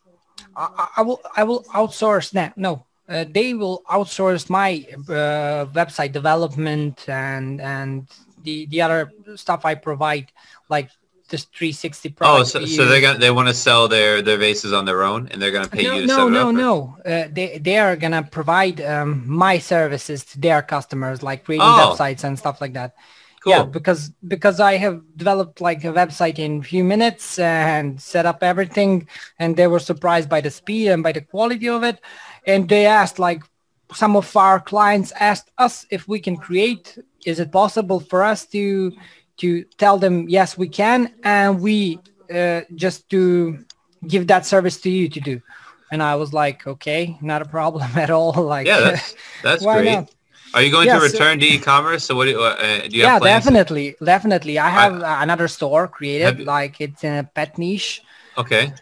I, 0.57 0.89
I, 0.97 1.03
will 1.03 1.21
I 1.37 1.45
will 1.45 1.63
outsource 1.65 2.31
that. 2.33 2.57
No, 2.57 2.87
uh, 3.09 3.25
they 3.31 3.55
will 3.55 3.83
outsource 3.91 4.49
my 4.49 4.87
uh, 5.09 5.67
website 5.67 6.13
development 6.13 7.09
and 7.09 7.61
and 7.61 8.09
the 8.43 8.67
the 8.67 8.81
other 8.83 9.13
stuff 9.35 9.65
I 9.65 9.75
provide, 9.75 10.33
like 10.69 10.91
this 11.29 11.45
360 11.45 12.11
product. 12.11 12.41
Oh, 12.41 12.45
so, 12.45 12.65
so 12.65 12.85
they're 12.87 13.01
gonna 13.01 13.19
they 13.19 13.31
want 13.31 13.49
to 13.49 13.55
sell 13.55 13.89
their 13.89 14.23
their 14.23 14.39
vases 14.39 14.73
on 14.73 14.85
their 14.85 15.03
own, 15.03 15.29
and 15.29 15.43
they're 15.43 15.53
gonna 15.53 15.69
pay 15.69 15.85
no, 15.85 15.95
you 15.95 16.01
to 16.03 16.07
no, 16.07 16.17
set 16.17 16.27
it 16.27 16.31
no, 16.31 16.49
up. 16.49 16.55
No, 16.55 16.61
no, 16.61 16.99
no. 17.05 17.13
Uh, 17.13 17.29
they 17.31 17.59
they 17.59 17.79
are 17.79 17.97
gonna 17.97 18.23
provide 18.23 18.81
um, 18.81 19.25
my 19.29 19.59
services 19.59 20.25
to 20.25 20.41
their 20.41 20.63
customers, 20.63 21.23
like 21.23 21.45
creating 21.45 21.67
oh. 21.67 21.95
websites 21.95 22.25
and 22.25 22.39
stuff 22.39 22.61
like 22.61 22.73
that. 22.75 22.95
Cool. 23.47 23.55
Yeah, 23.55 23.63
because 23.63 24.11
because 24.27 24.59
I 24.59 24.77
have 24.77 25.01
developed 25.17 25.61
like 25.61 25.85
a 25.85 25.93
website 25.93 26.41
in 26.41 26.59
a 26.59 26.63
few 26.63 26.83
minutes 26.83 27.39
and 27.39 28.01
set 28.01 28.27
up 28.27 28.43
everything, 28.43 29.07
and 29.39 29.57
they 29.57 29.69
were 29.69 29.79
surprised 29.79 30.29
by 30.29 30.41
the 30.41 30.51
speed 30.51 30.89
and 30.89 31.03
by 31.03 31.13
the 31.13 31.21
quality 31.21 31.69
of 31.69 31.85
it 31.85 32.01
and 32.47 32.69
they 32.69 32.87
asked 32.87 33.19
like 33.19 33.43
some 33.93 34.17
of 34.17 34.37
our 34.37 34.61
clients 34.61 35.13
asked 35.13 35.51
us 35.59 35.87
if 35.91 36.09
we 36.09 36.19
can 36.19 36.37
create 36.37 36.99
is 37.25 37.41
it 37.41 37.53
possible 37.53 38.01
for 38.01 38.23
us 38.23 38.47
to 38.47 38.93
to 39.37 39.65
tell 39.79 39.99
them 39.99 40.29
yes 40.29 40.57
we 40.57 40.69
can 40.69 41.13
and 41.25 41.61
we 41.61 41.99
uh, 42.35 42.63
just 42.75 43.09
to 43.11 43.59
give 44.07 44.27
that 44.27 44.47
service 44.47 44.81
to 44.81 44.91
you 44.91 45.09
to 45.09 45.21
do 45.21 45.41
and 45.93 46.03
i 46.03 46.15
was 46.15 46.33
like 46.33 46.67
okay 46.67 47.17
not 47.21 47.43
a 47.43 47.45
problem 47.45 47.89
at 47.97 48.11
all 48.11 48.33
like 48.33 48.67
yeah 48.67 48.81
that's, 48.81 49.15
that's 49.43 49.65
great 49.65 49.85
not? 49.85 50.11
Are 50.57 50.63
you 50.65 50.73
going 50.73 50.89
to 50.89 50.99
return 50.99 51.39
to 51.39 51.47
e-commerce? 51.47 52.03
So 52.07 52.17
what 52.17 52.25
do 52.25 52.31
you, 52.33 52.41
uh, 52.41 52.89
do 52.89 52.97
you 52.97 53.03
yeah 53.03 53.19
definitely 53.21 53.95
definitely. 54.03 54.59
I 54.59 54.71
have 54.81 55.03
I, 55.03 55.23
another 55.23 55.49
store 55.57 55.87
created 55.87 56.41
like 56.55 56.81
it's 56.81 57.05
in 57.05 57.15
a 57.23 57.25
pet 57.37 57.59
niche. 57.59 58.03
Okay. 58.43 58.73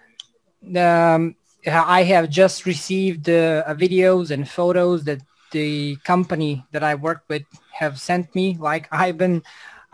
Um 0.77 1.37
I 1.67 2.01
have 2.13 2.27
just 2.43 2.59
received 2.67 3.29
uh, 3.29 3.65
videos 3.85 4.31
and 4.31 4.49
photos 4.59 5.05
that 5.09 5.21
the 5.51 5.97
company 6.05 6.53
that 6.73 6.85
I 6.85 6.95
work 6.95 7.23
with 7.29 7.47
have 7.73 7.99
sent 7.99 8.35
me. 8.35 8.47
Like 8.69 8.85
I've 8.93 9.17
been, 9.17 9.43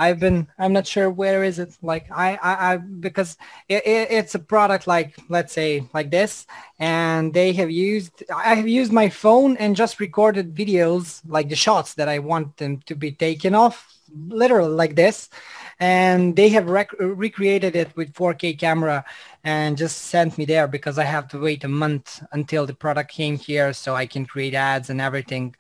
I've 0.01 0.19
been, 0.19 0.49
I'm 0.59 0.73
not 0.73 0.87
sure 0.87 1.11
where 1.11 1.45
is 1.45 1.59
it. 1.59 1.77
Like 1.83 2.07
I, 2.11 2.37
I, 2.43 2.73
I 2.73 2.77
because 2.79 3.37
it, 3.69 3.87
it, 3.87 4.09
it's 4.11 4.35
a 4.35 4.39
product 4.39 4.87
like 4.87 5.15
let's 5.29 5.53
say 5.53 5.85
like 5.95 6.11
this, 6.11 6.47
and 6.79 7.35
they 7.35 7.53
have 7.53 7.71
used, 7.71 8.25
I 8.35 8.55
have 8.55 8.67
used 8.69 8.93
my 8.93 9.11
phone 9.11 9.57
and 9.59 9.77
just 9.77 10.01
recorded 10.01 10.55
videos 10.55 11.21
like 11.27 11.51
the 11.51 11.57
shots 11.57 11.95
that 11.95 12.09
I 12.09 12.19
want 12.19 12.57
them 12.57 12.79
to 12.87 12.95
be 12.95 13.13
taken 13.13 13.55
off, 13.55 13.77
literally 14.29 14.73
like 14.75 14.97
this, 14.97 15.29
and 15.79 16.37
they 16.37 16.49
have 16.51 16.69
rec- 16.69 16.99
recreated 16.99 17.77
it 17.77 17.95
with 17.97 18.15
4K 18.15 18.55
camera 18.55 19.05
and 19.45 19.77
just 19.77 19.97
sent 19.99 20.37
me 20.39 20.45
there 20.45 20.69
because 20.69 20.99
I 20.99 21.05
have 21.05 21.29
to 21.29 21.39
wait 21.41 21.65
a 21.65 21.69
month 21.69 22.23
until 22.33 22.67
the 22.67 22.75
product 22.75 23.11
came 23.11 23.37
here 23.39 23.73
so 23.73 23.95
I 23.95 24.07
can 24.07 24.27
create 24.27 24.55
ads 24.55 24.91
and 24.91 25.01
everything. 25.01 25.55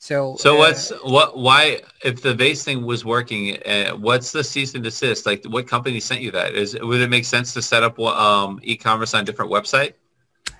So 0.00 0.34
so 0.38 0.54
uh, 0.54 0.58
what's 0.58 0.88
what 1.04 1.36
why 1.36 1.82
if 2.02 2.22
the 2.22 2.32
vase 2.32 2.64
thing 2.64 2.86
was 2.86 3.04
working, 3.04 3.58
uh, 3.66 3.90
what's 3.90 4.32
the 4.32 4.42
cease 4.42 4.74
and 4.74 4.82
desist? 4.82 5.26
Like 5.26 5.44
what 5.44 5.68
company 5.68 6.00
sent 6.00 6.22
you 6.22 6.30
that? 6.30 6.54
Is 6.54 6.76
would 6.80 7.02
it 7.02 7.10
make 7.10 7.26
sense 7.26 7.52
to 7.52 7.60
set 7.60 7.82
up 7.82 8.00
um, 8.00 8.58
e-commerce 8.62 9.12
on 9.12 9.20
a 9.20 9.24
different 9.24 9.52
website? 9.52 9.92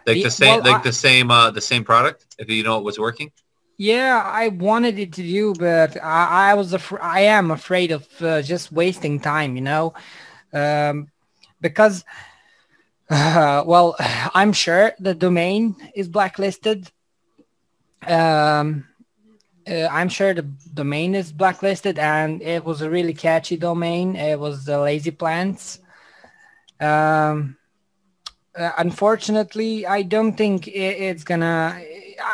Like 0.06 0.16
the, 0.16 0.25
the 0.25 0.30
same 0.30 0.62
well, 0.62 0.73
like 0.73 0.80
I, 0.80 0.82
the 0.82 0.92
same 0.92 1.30
uh, 1.30 1.50
the 1.50 1.61
same 1.62 1.85
product 1.85 2.37
if 2.38 2.50
you 2.50 2.62
know 2.62 2.76
it 2.76 2.85
was 2.85 2.99
working? 2.99 3.32
Yeah, 3.78 4.23
I 4.23 4.49
wanted 4.49 4.99
it 4.99 5.14
to 5.14 5.23
do, 5.23 5.54
but 5.54 5.97
I, 5.97 6.50
I 6.50 6.54
was 6.54 6.75
af- 6.75 7.00
I 7.00 7.20
am 7.20 7.50
afraid 7.50 7.92
of 7.92 8.06
uh, 8.20 8.42
just 8.42 8.70
wasting 8.70 9.20
time, 9.20 9.56
you 9.56 9.62
know, 9.62 9.94
um, 10.52 11.09
because 11.62 12.04
uh, 13.09 13.64
well, 13.66 13.97
I'm 14.35 14.52
sure 14.52 14.92
the 15.00 15.14
domain 15.14 15.76
is 15.94 16.09
blacklisted. 16.09 16.92
Um, 18.06 18.85
uh, 19.69 19.88
I'm 19.90 20.09
sure 20.09 20.35
the 20.35 20.43
domain 20.75 21.14
is 21.14 21.33
blacklisted, 21.33 21.99
and 21.99 22.43
it 22.43 22.64
was 22.64 22.81
a 22.81 22.90
really 22.90 23.14
catchy 23.14 23.57
domain. 23.57 24.17
It 24.17 24.38
was 24.38 24.64
the 24.64 24.79
Lazy 24.79 25.11
Plants. 25.11 25.81
Um, 26.81 27.57
uh, 28.57 28.73
unfortunately, 28.79 29.87
I 29.87 30.02
don't 30.02 30.37
think 30.37 30.67
it, 30.67 30.73
it's 30.73 31.25
gonna 31.25 31.81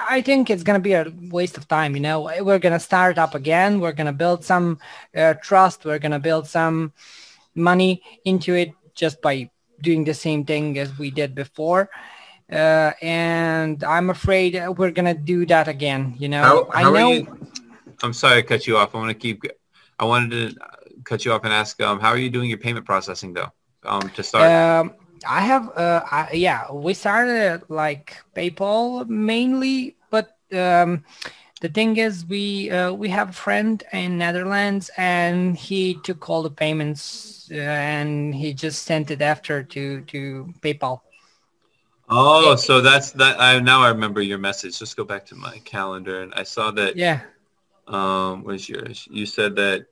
I 0.09 0.21
think 0.23 0.51
it's 0.51 0.63
to 0.81 0.83
be 0.83 0.95
a 0.95 1.13
waste 1.31 1.57
of 1.57 1.69
time. 1.69 1.95
You 1.95 2.01
know, 2.01 2.31
we're 2.41 2.59
to 2.73 2.81
start 2.81 3.19
up 3.19 3.35
again. 3.35 3.81
We're 3.81 3.93
to 4.07 4.13
build 4.13 4.45
some 4.45 4.79
uh, 5.17 5.35
trust. 5.35 5.85
We're 5.85 5.99
to 6.13 6.19
build 6.19 6.47
some 6.47 6.93
money 7.55 8.03
into 8.25 8.55
it 8.55 8.73
just 8.95 9.21
by 9.21 9.51
doing 9.81 10.05
the 10.05 10.15
same 10.15 10.45
thing 10.45 10.79
as 10.79 10.99
we 10.99 11.11
did 11.11 11.35
before. 11.35 11.91
Uh, 12.51 12.93
and 13.03 13.83
I'm 13.83 14.11
afraid 14.11 14.61
we're 14.77 14.93
to 14.93 15.15
do 15.15 15.47
that 15.47 15.69
again. 15.69 16.15
You 16.19 16.29
know, 16.29 16.43
how, 16.43 16.71
how 16.71 16.91
I 16.91 16.93
know. 16.93 17.13
You, 17.13 17.39
I'm 18.03 18.13
sorry 18.13 18.43
to 18.43 18.49
cut 18.49 18.67
you 18.67 18.77
off. 18.77 18.95
I 18.95 18.99
want 18.99 19.11
to 19.11 19.15
keep, 19.15 19.45
I 19.99 20.05
wanted 20.05 20.31
to 20.31 20.61
cut 21.05 21.25
you 21.25 21.33
off 21.33 21.45
and 21.45 21.53
ask, 21.53 21.81
um, 21.83 21.99
how 21.99 22.11
are 22.11 22.19
you 22.19 22.31
doing 22.31 22.49
your 22.49 22.59
payment 22.59 22.87
processing 22.87 23.33
though? 23.33 23.53
Um, 23.85 24.09
to 24.11 24.23
start. 24.23 24.51
Um, 24.51 24.95
I 25.27 25.41
have, 25.41 25.77
uh, 25.77 26.03
I, 26.11 26.31
yeah, 26.33 26.71
we 26.71 26.95
started 26.95 27.63
like 27.69 28.17
PayPal 28.35 29.09
mainly, 29.09 29.97
but 30.11 30.37
um, 30.53 31.05
the 31.61 31.69
thing 31.69 31.97
is, 31.97 32.27
we 32.27 32.71
uh, 32.71 32.93
we 32.93 33.09
have 33.09 33.31
a 33.31 33.33
friend 33.33 33.83
in 33.93 34.19
Netherlands, 34.19 34.91
and 34.99 35.57
he 35.57 35.95
took 36.05 36.29
all 36.29 36.43
the 36.43 36.51
payments, 36.51 37.49
uh, 37.51 37.55
and 37.55 38.35
he 38.35 38.53
just 38.53 38.83
sent 38.83 39.11
it 39.11 39.23
after 39.23 39.63
to 39.63 40.03
to 40.03 40.53
PayPal. 40.61 41.01
Oh, 42.09 42.51
yeah. 42.51 42.57
so 42.57 42.81
that's 42.81 43.11
that. 43.13 43.41
I 43.41 43.59
now 43.59 43.83
I 43.83 43.89
remember 43.89 44.21
your 44.21 44.39
message. 44.39 44.79
Just 44.79 44.97
go 44.97 45.05
back 45.05 45.27
to 45.27 45.35
my 45.35 45.59
calendar, 45.65 46.23
and 46.23 46.33
I 46.35 46.45
saw 46.45 46.71
that. 46.73 46.97
Yeah. 46.97 47.21
Um, 47.89 48.43
where's 48.43 48.69
yours? 48.69 49.07
You 49.11 49.27
said 49.27 49.57
that 49.57 49.87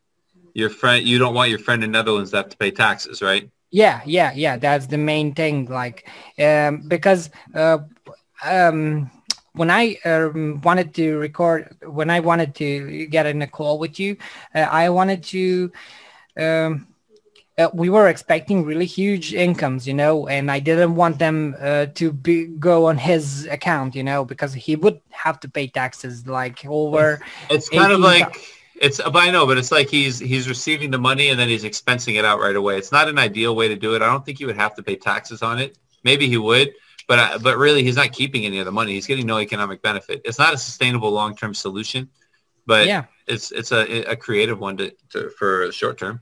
your 0.52 0.70
friend, 0.70 1.06
you 1.06 1.18
don't 1.18 1.34
want 1.34 1.50
your 1.50 1.58
friend 1.60 1.82
in 1.84 1.90
Netherlands 1.92 2.30
to 2.30 2.38
have 2.38 2.48
to 2.48 2.56
pay 2.56 2.70
taxes, 2.70 3.22
right? 3.22 3.50
yeah 3.70 4.02
yeah 4.06 4.30
yeah 4.36 4.56
that's 4.56 4.86
the 4.86 4.96
main 4.96 5.34
thing 5.34 5.64
like 5.66 6.08
um, 6.38 6.86
because 6.86 7.28
uh, 7.56 7.78
um, 8.44 9.10
when 9.54 9.70
I 9.70 9.96
um, 10.04 10.60
wanted 10.62 10.94
to 10.94 11.16
record, 11.18 11.76
when 11.82 12.10
I 12.10 12.20
wanted 12.20 12.54
to 12.56 13.06
get 13.06 13.26
in 13.26 13.40
a 13.42 13.46
call 13.46 13.78
with 13.78 14.00
you, 14.00 14.16
uh, 14.54 14.60
I 14.60 14.90
wanted 14.90 15.22
to, 15.24 15.72
um, 16.36 16.88
uh, 17.56 17.70
we 17.72 17.88
were 17.88 18.08
expecting 18.08 18.64
really 18.64 18.86
huge 18.86 19.32
incomes, 19.32 19.86
you 19.86 19.94
know, 19.94 20.26
and 20.26 20.50
I 20.50 20.58
didn't 20.58 20.94
want 20.96 21.18
them 21.18 21.54
uh, 21.60 21.86
to 21.94 22.12
be, 22.12 22.46
go 22.46 22.86
on 22.86 22.98
his 22.98 23.46
account, 23.46 23.94
you 23.94 24.02
know, 24.02 24.24
because 24.24 24.52
he 24.52 24.74
would 24.76 25.00
have 25.10 25.38
to 25.40 25.48
pay 25.48 25.68
taxes 25.68 26.26
like 26.26 26.64
over. 26.66 27.20
It's 27.50 27.68
kind 27.68 27.92
of 27.92 28.00
like 28.00 28.40
it's, 28.74 29.00
but 29.00 29.16
I 29.16 29.30
know, 29.30 29.46
but 29.46 29.56
it's 29.56 29.70
like 29.70 29.88
he's 29.88 30.18
he's 30.18 30.48
receiving 30.48 30.90
the 30.90 30.98
money 30.98 31.28
and 31.28 31.38
then 31.38 31.48
he's 31.48 31.62
expensing 31.62 32.18
it 32.18 32.24
out 32.24 32.40
right 32.40 32.56
away. 32.56 32.76
It's 32.76 32.90
not 32.90 33.08
an 33.08 33.18
ideal 33.18 33.54
way 33.54 33.68
to 33.68 33.76
do 33.76 33.94
it. 33.94 34.02
I 34.02 34.06
don't 34.06 34.24
think 34.24 34.38
he 34.38 34.46
would 34.46 34.56
have 34.56 34.74
to 34.74 34.82
pay 34.82 34.96
taxes 34.96 35.42
on 35.42 35.60
it. 35.60 35.78
Maybe 36.02 36.28
he 36.28 36.36
would, 36.36 36.74
but 37.06 37.18
uh, 37.18 37.38
but 37.38 37.56
really 37.56 37.84
he's 37.84 37.96
not 37.96 38.10
keeping 38.10 38.46
any 38.46 38.58
of 38.58 38.64
the 38.64 38.72
money. 38.72 38.92
He's 38.94 39.06
getting 39.06 39.26
no 39.26 39.38
economic 39.38 39.80
benefit. 39.80 40.22
It's 40.24 40.40
not 40.40 40.54
a 40.54 40.58
sustainable 40.58 41.12
long 41.12 41.36
term 41.36 41.54
solution, 41.54 42.10
but 42.66 42.88
yeah, 42.88 43.04
it's 43.28 43.52
it's 43.52 43.70
a 43.70 44.10
a 44.10 44.16
creative 44.16 44.58
one 44.58 44.76
to, 44.78 44.92
to 45.10 45.30
for 45.30 45.70
short 45.70 45.98
term. 45.98 46.20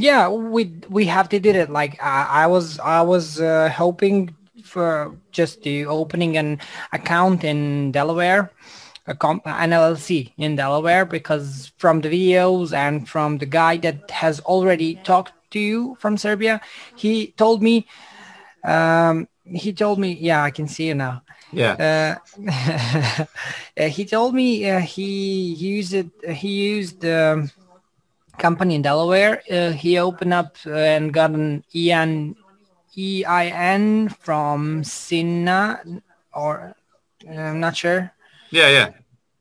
Yeah, 0.00 0.28
we 0.28 0.62
we 0.88 1.04
have 1.06 1.28
to 1.28 1.38
do 1.38 1.50
it. 1.50 1.70
Like 1.70 2.02
I, 2.02 2.44
I 2.44 2.46
was 2.46 2.78
I 2.78 3.02
was 3.02 3.40
uh, 3.40 3.68
hoping 3.68 4.34
for 4.64 5.14
just 5.32 5.62
the 5.62 5.86
opening 5.86 6.36
an 6.36 6.58
account 6.92 7.44
in 7.44 7.92
Delaware 7.92 8.50
a 9.06 9.14
comp- 9.14 9.46
an 9.46 9.72
LLC 9.72 10.32
in 10.38 10.56
Delaware 10.56 11.04
because 11.04 11.72
from 11.78 12.00
the 12.00 12.08
videos 12.08 12.72
and 12.72 13.08
from 13.08 13.38
the 13.38 13.46
guy 13.46 13.76
that 13.78 14.10
has 14.10 14.40
already 14.40 14.96
talked 15.02 15.32
to 15.50 15.58
you 15.58 15.96
from 15.98 16.16
Serbia, 16.16 16.60
he 16.96 17.32
told 17.36 17.62
me, 17.62 17.86
um, 18.64 19.26
he 19.44 19.72
told 19.72 19.98
me, 19.98 20.12
yeah, 20.12 20.42
I 20.44 20.50
can 20.50 20.68
see 20.68 20.86
you 20.88 20.94
now. 20.94 21.22
Yeah. 21.52 21.74
Uh, 22.46 23.86
he 23.88 24.04
told 24.04 24.34
me 24.34 24.70
uh, 24.70 24.80
he 24.80 25.54
used 25.54 25.92
it. 25.92 26.10
He 26.36 26.50
used 26.76 27.04
um, 27.04 27.50
company 28.40 28.74
in 28.74 28.82
Delaware. 28.82 29.42
Uh, 29.50 29.70
he 29.70 29.98
opened 29.98 30.34
up 30.34 30.56
and 30.66 31.12
got 31.12 31.30
an 31.30 31.62
EIN, 31.76 32.34
EIN 32.98 34.08
from 34.08 34.82
Sina, 34.82 35.80
or 36.34 36.74
I'm 37.28 37.60
not 37.60 37.76
sure. 37.76 38.10
Yeah, 38.50 38.68
yeah. 38.68 38.90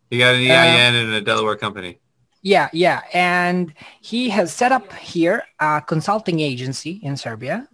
He 0.10 0.20
got 0.20 0.36
an 0.36 0.42
EIN 0.42 0.96
uh, 0.96 0.98
in 0.98 1.14
a 1.14 1.22
Delaware 1.22 1.56
company. 1.56 2.00
Yeah, 2.42 2.70
yeah, 2.72 3.02
and 3.14 3.74
he 4.00 4.30
has 4.30 4.54
set 4.54 4.72
up 4.72 4.94
here 4.94 5.44
a 5.60 5.82
consulting 5.86 6.40
agency 6.40 7.00
in 7.04 7.18
Serbia, 7.18 7.68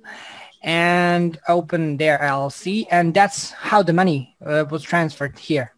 and 0.64 1.38
opened 1.48 2.00
their 2.00 2.18
LLC, 2.18 2.88
and 2.90 3.14
that's 3.14 3.52
how 3.52 3.84
the 3.84 3.94
money 3.94 4.36
uh, 4.44 4.66
was 4.72 4.82
transferred 4.82 5.38
here. 5.38 5.72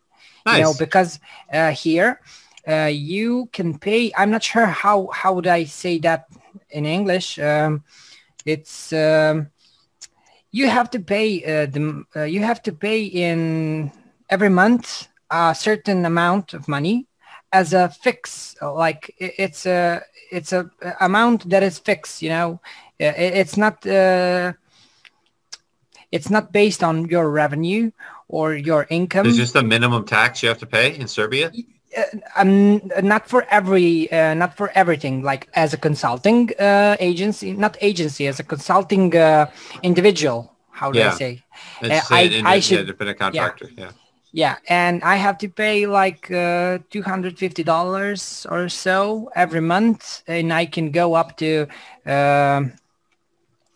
Nice. 0.46 0.58
You 0.58 0.64
know, 0.64 0.74
because 0.80 1.20
uh, 1.52 1.72
here 1.72 2.22
uh, 2.68 2.92
you 2.92 3.50
can 3.54 3.78
pay. 3.78 4.12
I'm 4.18 4.32
not 4.32 4.44
sure 4.44 4.66
how 4.66 5.08
how 5.14 5.34
would 5.34 5.48
I 5.48 5.66
say 5.66 6.00
that 6.00 6.28
in 6.70 6.86
English. 6.86 7.40
Um, 7.40 7.84
it's 8.46 8.92
um, 8.94 9.48
you 10.52 10.68
have 10.70 10.90
to 10.92 11.00
pay 11.00 11.44
uh, 11.44 11.66
the 11.66 12.04
uh, 12.16 12.24
you 12.24 12.42
have 12.42 12.62
to 12.64 12.72
pay 12.72 13.04
in 13.04 13.92
every 14.30 14.50
month 14.50 15.08
a 15.30 15.56
certain 15.56 16.06
amount 16.06 16.54
of 16.54 16.68
money 16.68 17.08
as 17.52 17.74
a 17.74 17.90
fix 17.90 18.56
like 18.62 19.14
it's 19.20 19.66
a 19.66 20.02
it's 20.32 20.52
a 20.54 20.70
amount 21.00 21.50
that 21.50 21.64
is 21.64 21.80
fixed 21.80 22.22
you 22.22 22.30
know 22.30 22.60
it's 23.00 23.58
not 23.58 23.86
uh, 23.88 24.52
it's 26.12 26.30
not 26.30 26.52
based 26.52 26.84
on 26.84 27.06
your 27.06 27.30
revenue 27.30 27.92
or 28.28 28.54
your 28.54 28.88
income 28.90 29.24
there's 29.24 29.38
just 29.38 29.56
a 29.56 29.64
minimum 29.64 30.06
tax 30.06 30.44
you 30.44 30.50
have 30.50 30.60
to 30.60 30.66
pay 30.66 30.96
in 30.96 31.08
serbia 31.08 31.48
uh, 31.48 31.52
um, 32.36 32.82
not 33.02 33.28
for 33.28 33.46
every 33.50 34.12
uh, 34.12 34.34
not 34.34 34.56
for 34.56 34.70
everything 34.76 35.24
like 35.24 35.48
as 35.54 35.74
a 35.74 35.78
consulting 35.78 36.52
uh, 36.60 36.96
agency 37.00 37.54
not 37.54 37.78
agency 37.82 38.28
as 38.28 38.40
a 38.40 38.44
consulting 38.44 39.16
uh, 39.16 39.50
individual 39.84 40.54
how 40.72 40.92
do 40.92 41.00
yeah. 41.00 41.12
i 41.12 41.16
say 41.16 41.44
uh, 41.84 42.00
I, 42.12 42.42
I 42.46 42.60
should 42.60 42.82
independent 42.82 43.20
contractor 43.20 43.70
yeah. 43.76 43.86
yeah 43.86 43.92
yeah, 44.34 44.58
and 44.68 45.04
I 45.04 45.16
have 45.16 45.38
to 45.40 45.50
pay 45.50 45.88
like 45.88 46.30
uh, 46.30 46.80
two 46.92 47.02
hundred 47.02 47.40
fifty 47.40 47.64
dollars 47.64 48.46
or 48.50 48.70
so 48.70 49.32
every 49.36 49.62
month, 49.62 50.22
and 50.28 50.54
I 50.54 50.66
can 50.66 50.92
go 50.92 51.16
up 51.16 51.38
to 51.38 51.66
uh, 52.06 52.66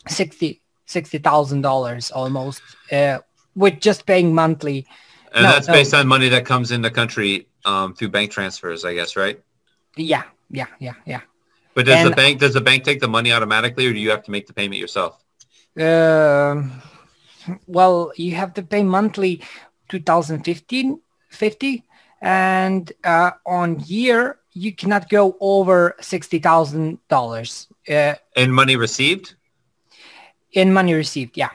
sixty 0.06 0.60
sixty 0.86 1.18
thousand 1.18 1.62
dollars 1.62 2.10
almost 2.10 2.62
uh, 2.92 3.18
with 3.56 3.80
just 3.80 4.06
paying 4.06 4.34
monthly. 4.34 4.86
And 5.34 5.44
no, 5.44 5.50
that's 5.50 5.66
based 5.66 5.94
on 5.94 6.06
money 6.06 6.28
that 6.28 6.44
comes 6.44 6.70
in 6.70 6.82
the 6.82 6.90
country 6.90 7.46
um, 7.64 7.94
through 7.94 8.10
bank 8.10 8.30
transfers, 8.30 8.84
I 8.84 8.94
guess, 8.94 9.16
right? 9.16 9.40
Yeah, 9.96 10.24
yeah, 10.50 10.66
yeah, 10.78 10.94
yeah. 11.06 11.20
But 11.74 11.86
does 11.86 12.00
and, 12.00 12.10
the 12.10 12.16
bank 12.16 12.38
does 12.38 12.54
the 12.54 12.60
bank 12.60 12.84
take 12.84 13.00
the 13.00 13.08
money 13.08 13.32
automatically, 13.32 13.86
or 13.86 13.92
do 13.92 13.98
you 13.98 14.10
have 14.10 14.22
to 14.24 14.30
make 14.30 14.46
the 14.46 14.52
payment 14.52 14.78
yourself? 14.78 15.22
Uh, 15.78 16.62
well, 17.66 18.12
you 18.16 18.34
have 18.34 18.52
to 18.54 18.62
pay 18.62 18.82
monthly 18.82 19.40
2015 19.88 21.00
50 21.30 21.84
and 22.20 22.92
uh, 23.04 23.32
on 23.46 23.80
year 23.80 24.38
you 24.52 24.72
cannot 24.72 25.08
go 25.08 25.36
over 25.40 25.96
sixty 26.00 26.38
thousand 26.38 26.94
uh, 26.94 26.98
dollars 27.08 27.68
in 27.86 28.52
money 28.52 28.76
received 28.76 29.34
in 30.52 30.72
money 30.72 30.94
received 30.94 31.36
yeah 31.36 31.50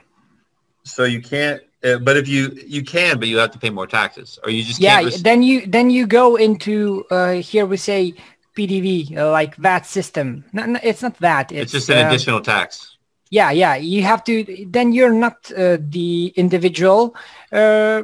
so 0.84 1.03
you 1.03 1.22
can't 1.22 1.62
uh, 1.84 1.98
but 2.00 2.17
if 2.17 2.27
you 2.27 2.57
you 2.65 2.84
can 2.84 3.19
but 3.19 3.27
you 3.27 3.38
have 3.38 3.51
to 3.51 3.60
pay 3.60 3.69
more 3.69 3.88
taxes 3.88 4.39
or 4.43 4.50
you 4.50 4.63
just 4.63 4.79
yeah 4.79 5.10
then 5.22 5.43
you 5.43 5.65
then 5.67 5.89
you 5.89 6.07
go 6.07 6.36
into 6.36 7.05
uh, 7.12 7.34
here 7.34 7.65
we 7.65 7.77
say 7.77 8.13
pdv 8.55 9.15
uh, 9.15 9.31
like 9.31 9.55
vat 9.55 9.86
system. 9.86 10.43
No, 10.51 10.65
no, 10.65 10.79
it's 10.81 11.03
not 11.03 11.17
that 11.19 11.51
it's, 11.51 11.62
it's 11.62 11.72
just 11.72 11.89
an 11.89 12.05
uh, 12.05 12.10
additional 12.10 12.41
tax. 12.41 12.98
Yeah 13.29 13.51
yeah 13.51 13.75
you 13.75 14.03
have 14.03 14.24
to 14.24 14.65
then 14.69 14.93
you're 14.93 15.13
not 15.13 15.51
uh, 15.51 15.77
the 15.79 16.34
individual 16.36 17.15
uh, 17.51 18.03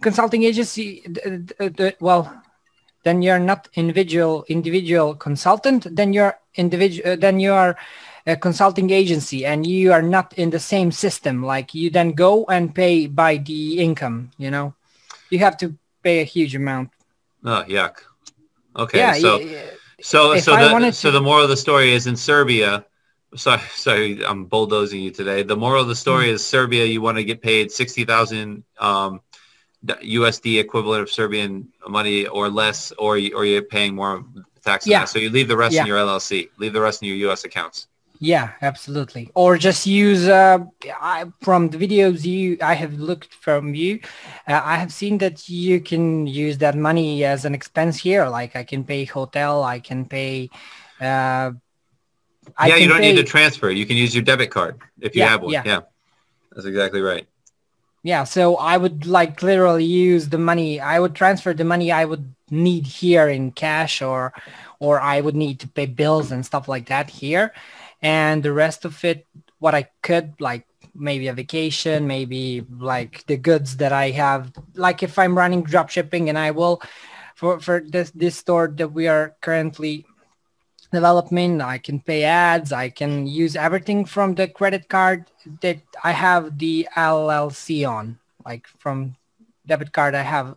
consulting 0.00 0.44
agency 0.44 1.04
well 2.00 2.32
then 3.04 3.22
you're 3.22 3.40
not 3.40 3.68
individual 3.74 4.44
individual 4.48 5.14
consultant 5.14 5.86
then 5.94 6.12
you're 6.12 6.38
individual 6.54 7.16
then 7.16 7.40
you 7.40 7.52
are 7.52 7.76
a 8.26 8.36
consulting 8.36 8.90
agency 8.90 9.44
and 9.44 9.66
you 9.66 9.92
are 9.92 10.02
not 10.02 10.32
in 10.34 10.50
the 10.50 10.58
same 10.58 10.92
system 10.92 11.42
like 11.42 11.74
you 11.74 11.90
then 11.90 12.12
go 12.12 12.44
and 12.46 12.74
pay 12.74 13.06
by 13.06 13.36
the 13.36 13.78
income 13.78 14.30
you 14.38 14.50
know 14.50 14.74
you 15.30 15.38
have 15.38 15.56
to 15.56 15.74
pay 16.02 16.20
a 16.20 16.24
huge 16.24 16.54
amount 16.54 16.90
oh 17.44 17.64
yuck 17.68 17.98
okay 18.76 18.98
yeah, 18.98 19.14
so 19.14 19.38
so 20.00 20.38
so 20.38 20.56
the, 20.56 20.92
so 20.92 21.10
the 21.10 21.20
moral 21.20 21.44
of 21.44 21.48
the 21.48 21.56
story 21.56 21.92
is 21.92 22.06
in 22.06 22.16
serbia 22.16 22.84
sorry 23.34 23.62
sorry 23.74 24.24
i'm 24.24 24.44
bulldozing 24.44 25.00
you 25.00 25.10
today 25.10 25.42
the 25.42 25.56
moral 25.56 25.82
of 25.82 25.88
the 25.88 25.96
story 25.96 26.26
mm-hmm. 26.26 26.34
is 26.34 26.46
serbia 26.46 26.84
you 26.84 27.00
want 27.00 27.16
to 27.16 27.24
get 27.24 27.42
paid 27.42 27.70
60000 27.70 28.62
um 28.78 29.20
USD 29.84 30.60
equivalent 30.60 31.02
of 31.02 31.10
Serbian 31.10 31.68
money 31.88 32.26
or 32.26 32.48
less, 32.48 32.92
or 32.92 33.18
you, 33.18 33.36
or 33.36 33.44
you're 33.44 33.62
paying 33.62 33.94
more 33.94 34.24
tax. 34.64 34.86
Yeah. 34.86 35.04
So 35.04 35.18
you 35.18 35.30
leave 35.30 35.48
the 35.48 35.56
rest 35.56 35.74
yeah. 35.74 35.82
in 35.82 35.88
your 35.88 35.98
LLC. 35.98 36.50
Leave 36.58 36.72
the 36.72 36.80
rest 36.80 37.02
in 37.02 37.08
your 37.08 37.30
US 37.30 37.44
accounts. 37.44 37.88
Yeah, 38.22 38.52
absolutely. 38.62 39.32
Or 39.34 39.58
just 39.58 39.84
use 39.84 40.28
uh, 40.28 40.58
I, 41.00 41.24
from 41.40 41.70
the 41.70 41.76
videos 41.76 42.24
you 42.24 42.56
I 42.62 42.74
have 42.74 42.94
looked 42.94 43.34
from 43.34 43.74
you. 43.74 43.98
Uh, 44.46 44.60
I 44.62 44.76
have 44.76 44.92
seen 44.92 45.18
that 45.18 45.48
you 45.48 45.80
can 45.80 46.28
use 46.28 46.58
that 46.58 46.76
money 46.76 47.24
as 47.24 47.44
an 47.44 47.52
expense 47.52 47.96
here. 47.96 48.28
Like 48.28 48.54
I 48.54 48.62
can 48.62 48.84
pay 48.84 49.06
hotel, 49.06 49.64
I 49.64 49.80
can 49.80 50.04
pay. 50.04 50.50
Uh, 51.00 51.50
I 52.56 52.68
yeah, 52.68 52.76
you 52.76 52.86
don't 52.86 53.00
pay, 53.00 53.10
need 53.10 53.16
to 53.16 53.24
transfer. 53.24 53.70
You 53.70 53.86
can 53.86 53.96
use 53.96 54.14
your 54.14 54.22
debit 54.22 54.52
card 54.52 54.80
if 55.00 55.16
you 55.16 55.22
yeah, 55.22 55.28
have 55.28 55.42
one. 55.42 55.52
Yeah. 55.52 55.62
yeah, 55.66 55.80
that's 56.52 56.66
exactly 56.66 57.00
right 57.00 57.26
yeah 58.02 58.24
so 58.24 58.56
i 58.56 58.76
would 58.76 59.06
like 59.06 59.42
literally 59.42 59.84
use 59.84 60.28
the 60.28 60.38
money 60.38 60.80
i 60.80 60.98
would 60.98 61.14
transfer 61.14 61.54
the 61.54 61.64
money 61.64 61.92
i 61.92 62.04
would 62.04 62.34
need 62.50 62.84
here 62.84 63.28
in 63.28 63.52
cash 63.52 64.02
or 64.02 64.32
or 64.80 65.00
i 65.00 65.20
would 65.20 65.36
need 65.36 65.60
to 65.60 65.68
pay 65.68 65.86
bills 65.86 66.32
and 66.32 66.44
stuff 66.44 66.66
like 66.66 66.86
that 66.86 67.08
here 67.08 67.52
and 68.02 68.42
the 68.42 68.52
rest 68.52 68.84
of 68.84 69.04
it 69.04 69.26
what 69.58 69.74
i 69.74 69.88
could 70.02 70.34
like 70.40 70.66
maybe 70.94 71.28
a 71.28 71.32
vacation 71.32 72.06
maybe 72.06 72.64
like 72.78 73.24
the 73.26 73.36
goods 73.36 73.78
that 73.78 73.92
i 73.92 74.10
have 74.10 74.52
like 74.74 75.02
if 75.02 75.18
i'm 75.18 75.36
running 75.36 75.62
drop 75.62 75.88
shipping 75.88 76.28
and 76.28 76.38
i 76.38 76.50
will 76.50 76.82
for 77.34 77.58
for 77.60 77.80
this 77.80 78.10
this 78.10 78.36
store 78.36 78.68
that 78.68 78.92
we 78.92 79.08
are 79.08 79.34
currently 79.40 80.04
development. 80.92 81.62
I 81.62 81.78
can 81.78 81.98
pay 81.98 82.22
ads. 82.22 82.70
I 82.70 82.90
can 82.90 83.26
use 83.26 83.56
everything 83.56 84.04
from 84.04 84.34
the 84.36 84.46
credit 84.46 84.88
card 84.88 85.26
that 85.62 85.80
I 86.04 86.12
have 86.12 86.58
the 86.58 86.86
LLC 86.94 87.88
on, 87.88 88.18
like 88.44 88.68
from 88.78 89.16
debit 89.66 89.92
card 89.92 90.14
I 90.14 90.22
have 90.22 90.54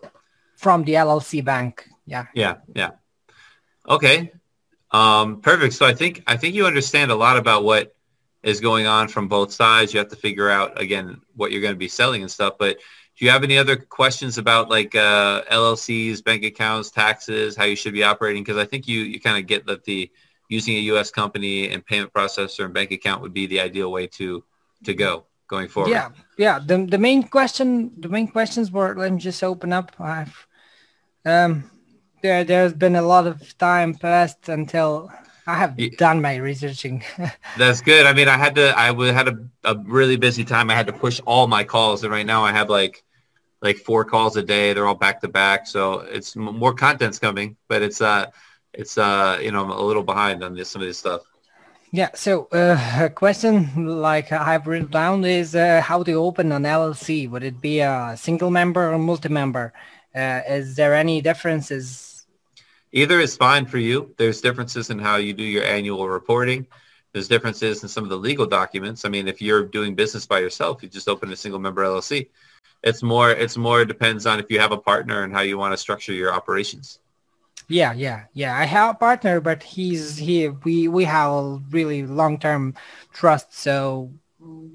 from 0.58 0.84
the 0.84 0.94
LLC 0.94 1.44
bank. 1.44 1.88
Yeah. 2.06 2.28
Yeah. 2.36 2.58
Yeah. 2.76 2.92
Okay. 3.88 4.32
Um, 4.96 5.42
perfect. 5.42 5.74
So 5.74 5.86
I 5.86 5.94
think 5.94 6.24
I 6.26 6.38
think 6.38 6.56
you 6.56 6.66
understand 6.66 7.12
a 7.12 7.16
lot 7.16 7.36
about 7.38 7.66
what 7.66 7.94
is 8.44 8.62
going 8.62 8.88
on 8.88 9.10
from 9.10 9.28
both 9.28 9.52
sides. 9.52 9.94
You 9.94 10.00
have 10.00 10.08
to 10.10 10.16
figure 10.16 10.50
out 10.50 10.80
again 10.80 11.20
what 11.36 11.52
you're 11.52 11.62
going 11.62 11.74
to 11.74 11.78
be 11.78 11.90
selling 11.90 12.22
and 12.22 12.32
stuff. 12.32 12.54
But 12.58 12.78
do 13.18 13.26
you 13.26 13.32
have 13.32 13.44
any 13.44 13.58
other 13.58 13.76
questions 13.76 14.38
about 14.38 14.70
like 14.70 14.96
uh, 14.96 15.44
LLCs, 15.52 16.24
bank 16.24 16.46
accounts, 16.46 16.92
taxes, 16.92 17.58
how 17.58 17.66
you 17.66 17.76
should 17.76 17.94
be 17.94 18.04
operating? 18.04 18.44
Because 18.44 18.58
I 18.58 18.66
think 18.66 18.88
you 18.88 19.02
you 19.02 19.20
kind 19.20 19.38
of 19.38 19.48
get 19.48 19.66
that 19.66 19.84
the 19.84 20.10
using 20.48 20.76
a 20.76 20.80
U.S. 20.92 21.12
company 21.12 21.70
and 21.70 21.86
payment 21.86 22.14
processor 22.14 22.64
and 22.64 22.74
bank 22.74 22.92
account 22.92 23.22
would 23.22 23.34
be 23.34 23.48
the 23.48 23.60
ideal 23.60 23.92
way 23.92 24.08
to 24.08 24.44
to 24.86 24.94
go 24.94 25.26
going 25.48 25.68
forward. 25.68 25.90
Yeah, 25.90 26.10
yeah. 26.38 26.60
The 26.60 26.86
the 26.86 26.98
main 26.98 27.24
question, 27.24 27.92
the 28.00 28.08
main 28.08 28.30
questions 28.30 28.72
were. 28.72 28.96
Let 28.96 29.12
me 29.12 29.20
just 29.20 29.44
open 29.44 29.74
up. 29.74 29.92
I've 30.00 30.48
um, 31.26 31.70
there 32.26 32.44
there's 32.44 32.74
been 32.74 32.96
a 32.96 33.02
lot 33.02 33.28
of 33.28 33.58
time 33.58 33.94
passed 33.94 34.50
until 34.50 35.12
I 35.48 35.56
have 35.56 35.78
done 35.98 36.22
my 36.22 36.36
researching. 36.38 37.04
That's 37.58 37.82
good. 37.82 38.08
I 38.08 38.14
mean, 38.14 38.28
I 38.28 38.38
had 38.38 38.56
to. 38.56 38.78
I 38.78 38.88
had 39.14 39.28
a, 39.28 39.38
a 39.64 39.76
really 39.86 40.18
busy 40.18 40.44
time. 40.44 40.72
I 40.72 40.76
had 40.76 40.88
to 40.88 40.94
push 40.94 41.22
all 41.26 41.46
my 41.48 41.64
calls, 41.64 42.04
and 42.04 42.12
right 42.12 42.26
now 42.26 42.44
I 42.44 42.52
have 42.52 42.70
like 42.70 43.04
like 43.62 43.78
four 43.78 44.06
calls 44.06 44.38
a 44.38 44.44
day. 44.44 44.74
They're 44.74 44.88
all 44.88 45.02
back 45.08 45.22
to 45.22 45.28
back, 45.28 45.68
so 45.68 46.00
it's 46.00 46.36
more 46.36 46.74
content's 46.74 47.20
coming. 47.20 47.58
But 47.68 47.84
it's 47.84 48.02
uh 48.02 48.32
it's 48.74 48.98
uh 48.98 49.40
you 49.42 49.52
know 49.52 49.64
I'm 49.64 49.70
a 49.70 49.82
little 49.82 50.04
behind 50.04 50.44
on 50.44 50.56
this 50.56 50.70
some 50.70 50.82
of 50.82 50.88
this 50.88 50.98
stuff. 50.98 51.22
Yeah. 51.92 52.10
So 52.16 52.48
uh, 52.52 53.06
a 53.06 53.10
question 53.10 53.56
like 54.02 54.32
I've 54.32 54.66
written 54.68 54.90
down 54.90 55.24
is 55.26 55.56
uh, 55.56 55.80
how 55.82 56.04
to 56.04 56.14
open 56.14 56.52
an 56.52 56.64
LLC. 56.64 57.30
Would 57.30 57.44
it 57.44 57.62
be 57.62 57.80
a 57.80 58.16
single 58.18 58.50
member 58.50 58.92
or 58.92 58.98
multi-member? 58.98 59.72
Uh, 60.14 60.42
is 60.48 60.76
there 60.76 60.96
any 60.96 61.22
differences? 61.22 62.15
Either 62.96 63.20
is 63.20 63.36
fine 63.36 63.66
for 63.66 63.78
you. 63.78 64.16
There's 64.18 64.40
differences 64.40 64.90
in 64.90 64.98
how 64.98 65.18
you 65.18 65.34
do 65.34 65.44
your 65.44 65.66
annual 65.66 66.08
reporting. 66.08 66.66
There's 67.12 67.28
differences 67.28 67.84
in 67.84 67.90
some 67.90 68.06
of 68.06 68.10
the 68.10 68.16
legal 68.16 68.46
documents. 68.46 69.04
I 69.04 69.10
mean, 69.10 69.28
if 69.28 69.42
you're 69.42 69.66
doing 69.66 69.96
business 69.96 70.26
by 70.26 70.40
yourself, 70.40 70.82
you 70.82 70.88
just 70.88 71.10
open 71.10 71.30
a 71.34 71.36
single 71.36 71.60
member 71.60 71.84
LLC. 71.84 72.30
It's 72.84 73.04
more. 73.04 73.32
It's 73.32 73.58
more 73.58 73.84
depends 73.84 74.26
on 74.26 74.40
if 74.40 74.50
you 74.50 74.62
have 74.62 74.72
a 74.72 74.78
partner 74.78 75.24
and 75.24 75.34
how 75.34 75.42
you 75.42 75.58
want 75.58 75.74
to 75.74 75.78
structure 75.78 76.14
your 76.14 76.34
operations. 76.34 77.00
Yeah, 77.68 77.92
yeah, 77.92 78.26
yeah. 78.34 78.58
I 78.58 78.64
have 78.64 78.96
a 78.96 78.98
partner, 78.98 79.42
but 79.42 79.62
he's 79.62 80.16
he. 80.16 80.48
We 80.48 80.88
we 80.88 81.04
have 81.04 81.32
a 81.32 81.62
really 81.72 82.06
long 82.06 82.40
term 82.40 82.76
trust, 83.12 83.54
so 83.54 84.12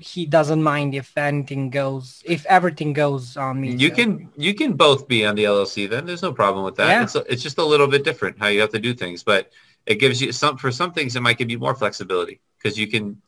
he 0.01 0.27
doesn't 0.27 0.63
mind 0.63 0.95
if 0.95 1.17
anything 1.17 1.71
goes, 1.71 2.23
if 2.25 2.47
everything 2.47 2.93
goes 2.93 3.37
on 3.37 3.61
me. 3.61 3.73
You 3.73 3.91
so. 3.91 3.95
can 3.95 4.31
you 4.37 4.55
can 4.55 4.73
both 4.75 5.07
be 5.09 5.25
on 5.27 5.35
the 5.35 5.45
LLC. 5.45 5.89
Then 5.89 6.07
there's 6.07 6.23
no 6.23 6.33
problem 6.33 6.65
with 6.65 6.77
that. 6.77 6.89
Yeah. 6.89 7.03
It's, 7.03 7.15
it's 7.15 7.43
just 7.43 7.59
a 7.59 7.65
little 7.65 7.87
bit 7.87 8.05
different 8.05 8.39
how 8.39 8.49
you 8.49 8.61
have 8.61 8.71
to 8.71 8.79
do 8.79 8.95
things, 8.95 9.23
but 9.23 9.51
it 9.87 9.97
gives 9.97 10.21
you 10.21 10.33
some 10.33 10.57
for 10.57 10.71
some 10.71 10.93
things 10.93 11.17
it 11.17 11.21
might 11.21 11.39
give 11.39 11.51
you 11.51 11.59
more 11.59 11.75
flexibility 11.75 12.41
because 12.59 12.79
you 12.79 12.87
can 12.87 13.21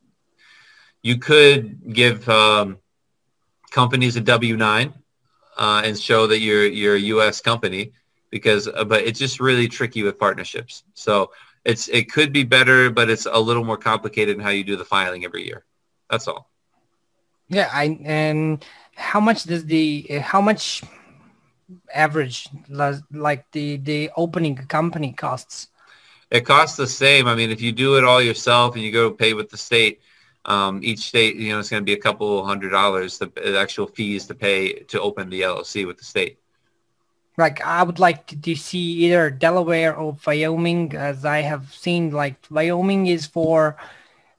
you 1.03 1.19
could 1.19 1.93
give 1.93 2.29
um, 2.29 2.79
companies 3.71 4.17
a 4.17 4.21
W 4.21 4.57
nine 4.57 4.95
uh, 5.57 5.83
and 5.85 5.99
show 5.99 6.27
that 6.27 6.41
you're 6.41 6.67
you're 6.67 6.97
a 6.97 7.01
U.S. 7.17 7.41
company 7.41 7.93
because 8.31 8.69
uh, 8.69 8.85
but 8.85 9.03
it's 9.03 9.19
just 9.19 9.41
really 9.41 9.69
tricky 9.69 10.03
with 10.03 10.19
partnerships. 10.19 10.85
So 10.95 11.33
it's 11.65 11.89
it 11.89 12.11
could 12.11 12.33
be 12.33 12.45
better, 12.45 12.91
but 12.91 13.11
it's 13.11 13.27
a 13.27 13.39
little 13.39 13.65
more 13.65 13.77
complicated 13.77 14.37
in 14.37 14.43
how 14.43 14.51
you 14.51 14.65
do 14.65 14.77
the 14.77 14.85
filing 14.85 15.25
every 15.25 15.47
year. 15.47 15.65
That's 16.13 16.29
all. 16.29 16.51
Yeah, 17.49 17.71
I 17.73 17.99
and 18.05 18.63
how 18.97 19.19
much 19.19 19.45
does 19.45 19.65
the 19.65 20.03
how 20.21 20.43
much 20.43 20.83
average 21.95 22.49
like 23.11 23.51
the 23.53 23.79
the 23.79 24.11
opening 24.15 24.57
company 24.57 25.15
costs? 25.15 25.69
It 26.31 26.45
costs 26.45 26.77
the 26.77 26.87
same. 26.87 27.27
I 27.27 27.35
mean, 27.35 27.51
if 27.51 27.63
you 27.63 27.73
do 27.73 27.97
it 27.97 28.05
all 28.05 28.21
yourself 28.21 28.75
and 28.75 28.85
you 28.85 28.93
go 28.93 29.11
pay 29.11 29.33
with 29.33 29.49
the 29.49 29.57
state, 29.57 30.01
um, 30.45 30.81
each 30.83 31.01
state, 31.01 31.37
you 31.37 31.51
know, 31.51 31.61
it's 31.61 31.71
going 31.71 31.83
to 31.83 31.85
be 31.85 31.95
a 31.95 32.05
couple 32.09 32.45
hundred 32.45 32.71
dollars, 32.71 33.17
the, 33.17 33.33
the, 33.35 33.59
actual 33.59 33.87
fees 33.87 34.27
to 34.27 34.35
pay 34.35 34.73
to 34.93 35.01
open 35.01 35.31
the 35.31 35.41
LLC 35.43 35.87
with 35.87 35.97
the 35.97 36.05
state. 36.05 36.39
Like 37.39 37.63
I 37.63 37.83
would 37.83 37.99
like 37.99 38.27
to, 38.27 38.37
to 38.37 38.55
see 38.55 39.05
either 39.05 39.31
Delaware 39.31 39.97
or 39.97 40.17
Wyoming, 40.27 40.95
as 40.95 41.25
I 41.25 41.41
have 41.41 41.73
seen. 41.73 42.11
Like 42.11 42.37
Wyoming 42.51 43.07
is 43.07 43.25
for. 43.25 43.79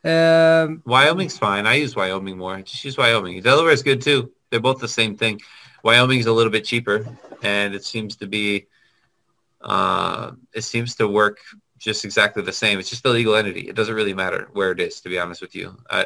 Uh, 0.03 0.67
Wyoming's 0.85 1.37
fine. 1.37 1.65
I 1.65 1.75
use 1.75 1.95
Wyoming 1.95 2.37
more. 2.37 2.61
Just 2.61 2.83
use 2.83 2.97
Wyoming. 2.97 3.41
Delaware 3.41 3.71
is 3.71 3.83
good 3.83 4.01
too. 4.01 4.31
They're 4.49 4.59
both 4.59 4.79
the 4.79 4.87
same 4.87 5.15
thing. 5.15 5.41
Wyoming's 5.83 6.25
a 6.25 6.33
little 6.33 6.51
bit 6.51 6.65
cheaper, 6.65 7.05
and 7.41 7.73
it 7.73 7.83
seems 7.83 8.17
to 8.17 8.27
be. 8.27 8.67
Uh, 9.61 10.31
it 10.53 10.63
seems 10.63 10.95
to 10.95 11.07
work 11.07 11.39
just 11.79 12.03
exactly 12.05 12.43
the 12.43 12.53
same. 12.53 12.79
It's 12.79 12.89
just 12.89 13.05
a 13.05 13.09
legal 13.09 13.35
entity. 13.35 13.61
It 13.61 13.75
doesn't 13.75 13.95
really 13.95 14.13
matter 14.13 14.49
where 14.53 14.71
it 14.71 14.79
is, 14.79 15.01
to 15.01 15.09
be 15.09 15.19
honest 15.19 15.41
with 15.41 15.55
you. 15.55 15.77
Uh, 15.89 16.05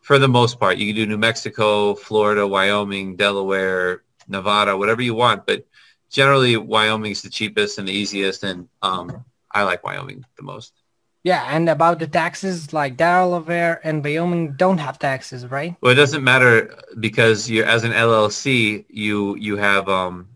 for 0.00 0.18
the 0.18 0.28
most 0.28 0.58
part, 0.58 0.78
you 0.78 0.86
can 0.86 0.96
do 0.96 1.06
New 1.06 1.18
Mexico, 1.18 1.94
Florida, 1.94 2.46
Wyoming, 2.46 3.16
Delaware, 3.16 4.02
Nevada, 4.28 4.76
whatever 4.76 5.02
you 5.02 5.14
want. 5.14 5.46
But 5.46 5.66
generally, 6.10 6.56
Wyoming's 6.56 7.22
the 7.22 7.30
cheapest 7.30 7.78
and 7.78 7.86
the 7.86 7.92
easiest, 7.92 8.42
and 8.42 8.68
um, 8.82 9.24
I 9.52 9.62
like 9.64 9.84
Wyoming 9.84 10.24
the 10.36 10.42
most. 10.42 10.79
Yeah, 11.22 11.44
and 11.50 11.68
about 11.68 11.98
the 11.98 12.06
taxes, 12.06 12.72
like 12.72 12.96
Delaware 12.96 13.80
and 13.84 14.02
Wyoming 14.02 14.54
don't 14.54 14.78
have 14.78 14.98
taxes, 14.98 15.46
right? 15.46 15.76
Well, 15.82 15.92
it 15.92 15.96
doesn't 15.96 16.24
matter 16.24 16.74
because 16.98 17.50
you're 17.50 17.66
as 17.66 17.84
an 17.84 17.92
LLC, 17.92 18.86
you 18.88 19.36
you 19.36 19.58
have 19.58 19.86
um, 19.90 20.28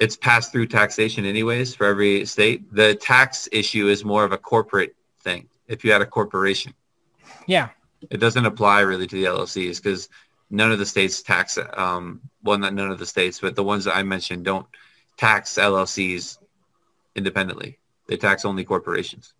it's 0.00 0.16
passed 0.16 0.50
through 0.50 0.66
taxation 0.66 1.24
anyways 1.24 1.72
for 1.72 1.86
every 1.86 2.26
state. 2.26 2.72
The 2.74 2.96
tax 2.96 3.48
issue 3.52 3.86
is 3.86 4.04
more 4.04 4.24
of 4.24 4.32
a 4.32 4.38
corporate 4.38 4.96
thing. 5.20 5.48
If 5.68 5.84
you 5.84 5.92
had 5.92 6.02
a 6.02 6.06
corporation, 6.06 6.74
yeah, 7.46 7.68
it 8.10 8.18
doesn't 8.18 8.44
apply 8.44 8.80
really 8.80 9.06
to 9.06 9.14
the 9.14 9.24
LLCs 9.24 9.80
because 9.80 10.08
none 10.50 10.72
of 10.72 10.80
the 10.80 10.86
states 10.86 11.22
tax. 11.22 11.58
Um, 11.74 12.20
well, 12.42 12.58
not 12.58 12.74
none 12.74 12.90
of 12.90 12.98
the 12.98 13.06
states, 13.06 13.38
but 13.38 13.54
the 13.54 13.62
ones 13.62 13.84
that 13.84 13.96
I 13.96 14.02
mentioned 14.02 14.44
don't 14.44 14.66
tax 15.16 15.54
LLCs 15.54 16.38
independently. 17.14 17.78
They 18.08 18.16
tax 18.16 18.44
only 18.44 18.64
corporations. 18.64 19.32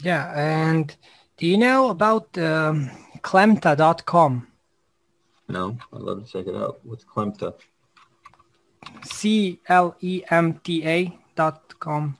Yeah, 0.00 0.32
and 0.36 0.94
do 1.36 1.46
you 1.46 1.58
know 1.58 1.90
about 1.90 2.36
um, 2.38 2.90
Clemta.com? 3.20 4.46
No, 5.48 5.78
I'd 5.92 6.00
love 6.00 6.24
to 6.24 6.30
check 6.30 6.46
it 6.46 6.54
out. 6.54 6.80
What's 6.84 7.04
Clemta? 7.04 7.54
C 9.02 9.60
L 9.68 9.96
E 10.00 10.22
M 10.30 10.54
T 10.64 10.86
A 10.86 11.18
dot 11.34 11.78
com. 11.80 12.18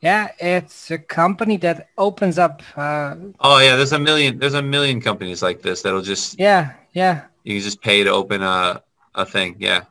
Yeah, 0.00 0.28
it's 0.38 0.90
a 0.90 0.98
company 0.98 1.56
that 1.58 1.88
opens 1.96 2.38
up. 2.38 2.62
Uh, 2.76 3.16
oh 3.40 3.58
yeah, 3.58 3.74
there's 3.76 3.92
a 3.92 3.98
million. 3.98 4.38
There's 4.38 4.54
a 4.54 4.62
million 4.62 5.00
companies 5.00 5.42
like 5.42 5.62
this 5.62 5.82
that'll 5.82 6.02
just. 6.02 6.38
Yeah, 6.38 6.74
yeah. 6.92 7.24
You 7.42 7.60
just 7.60 7.80
pay 7.80 8.04
to 8.04 8.10
open 8.10 8.42
a 8.42 8.82
a 9.14 9.24
thing. 9.24 9.56
Yeah. 9.58 9.84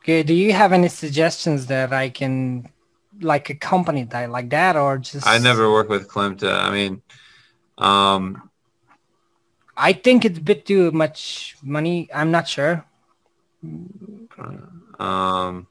Okay. 0.00 0.22
Do 0.22 0.34
you 0.34 0.52
have 0.52 0.72
any 0.72 0.88
suggestions 0.88 1.66
that 1.66 1.92
I 1.92 2.10
can, 2.10 2.68
like 3.20 3.50
a 3.50 3.54
company 3.54 4.04
that 4.04 4.30
like 4.30 4.50
that, 4.50 4.76
or 4.76 4.98
just? 4.98 5.26
I 5.26 5.38
never 5.38 5.70
work 5.70 5.88
with 5.88 6.08
Clemta. 6.08 6.52
I 6.52 6.70
mean, 6.70 7.02
um. 7.78 8.50
I 9.76 9.92
think 9.92 10.24
it's 10.24 10.38
a 10.38 10.40
bit 10.40 10.66
too 10.66 10.92
much 10.92 11.56
money. 11.60 12.08
I'm 12.14 12.30
not 12.30 12.46
sure. 12.46 12.84
Um, 14.98 15.66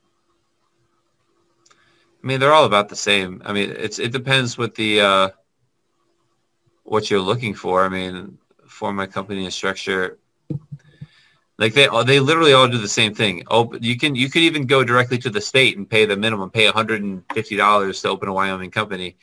I 2.21 2.27
mean, 2.27 2.39
they're 2.39 2.53
all 2.53 2.65
about 2.65 2.89
the 2.89 2.95
same. 2.95 3.41
I 3.45 3.53
mean, 3.53 3.71
it's 3.71 3.99
it 3.99 4.11
depends 4.11 4.57
what 4.57 4.75
the 4.75 5.01
uh, 5.01 5.29
what 6.83 7.09
you're 7.09 7.21
looking 7.21 7.53
for. 7.53 7.85
I 7.85 7.89
mean, 7.89 8.37
for 8.67 8.91
my 8.93 9.05
company 9.05 9.45
and 9.45 9.53
structure, 9.53 10.17
like 11.63 11.73
they 11.73 11.87
they 12.05 12.19
literally 12.19 12.51
all 12.51 12.67
do 12.67 12.77
the 12.77 12.87
same 12.87 13.13
thing. 13.13 13.43
Oh, 13.49 13.73
you 13.79 13.97
can 13.97 14.15
you 14.15 14.29
could 14.29 14.41
even 14.41 14.65
go 14.65 14.83
directly 14.83 15.17
to 15.19 15.29
the 15.29 15.39
state 15.39 15.77
and 15.77 15.89
pay 15.89 16.05
the 16.05 16.17
minimum, 16.17 16.49
pay 16.49 16.65
150 16.65 17.55
dollars 17.55 18.01
to 18.01 18.09
open 18.09 18.27
a 18.27 18.33
Wyoming 18.33 18.69
company. 18.69 19.15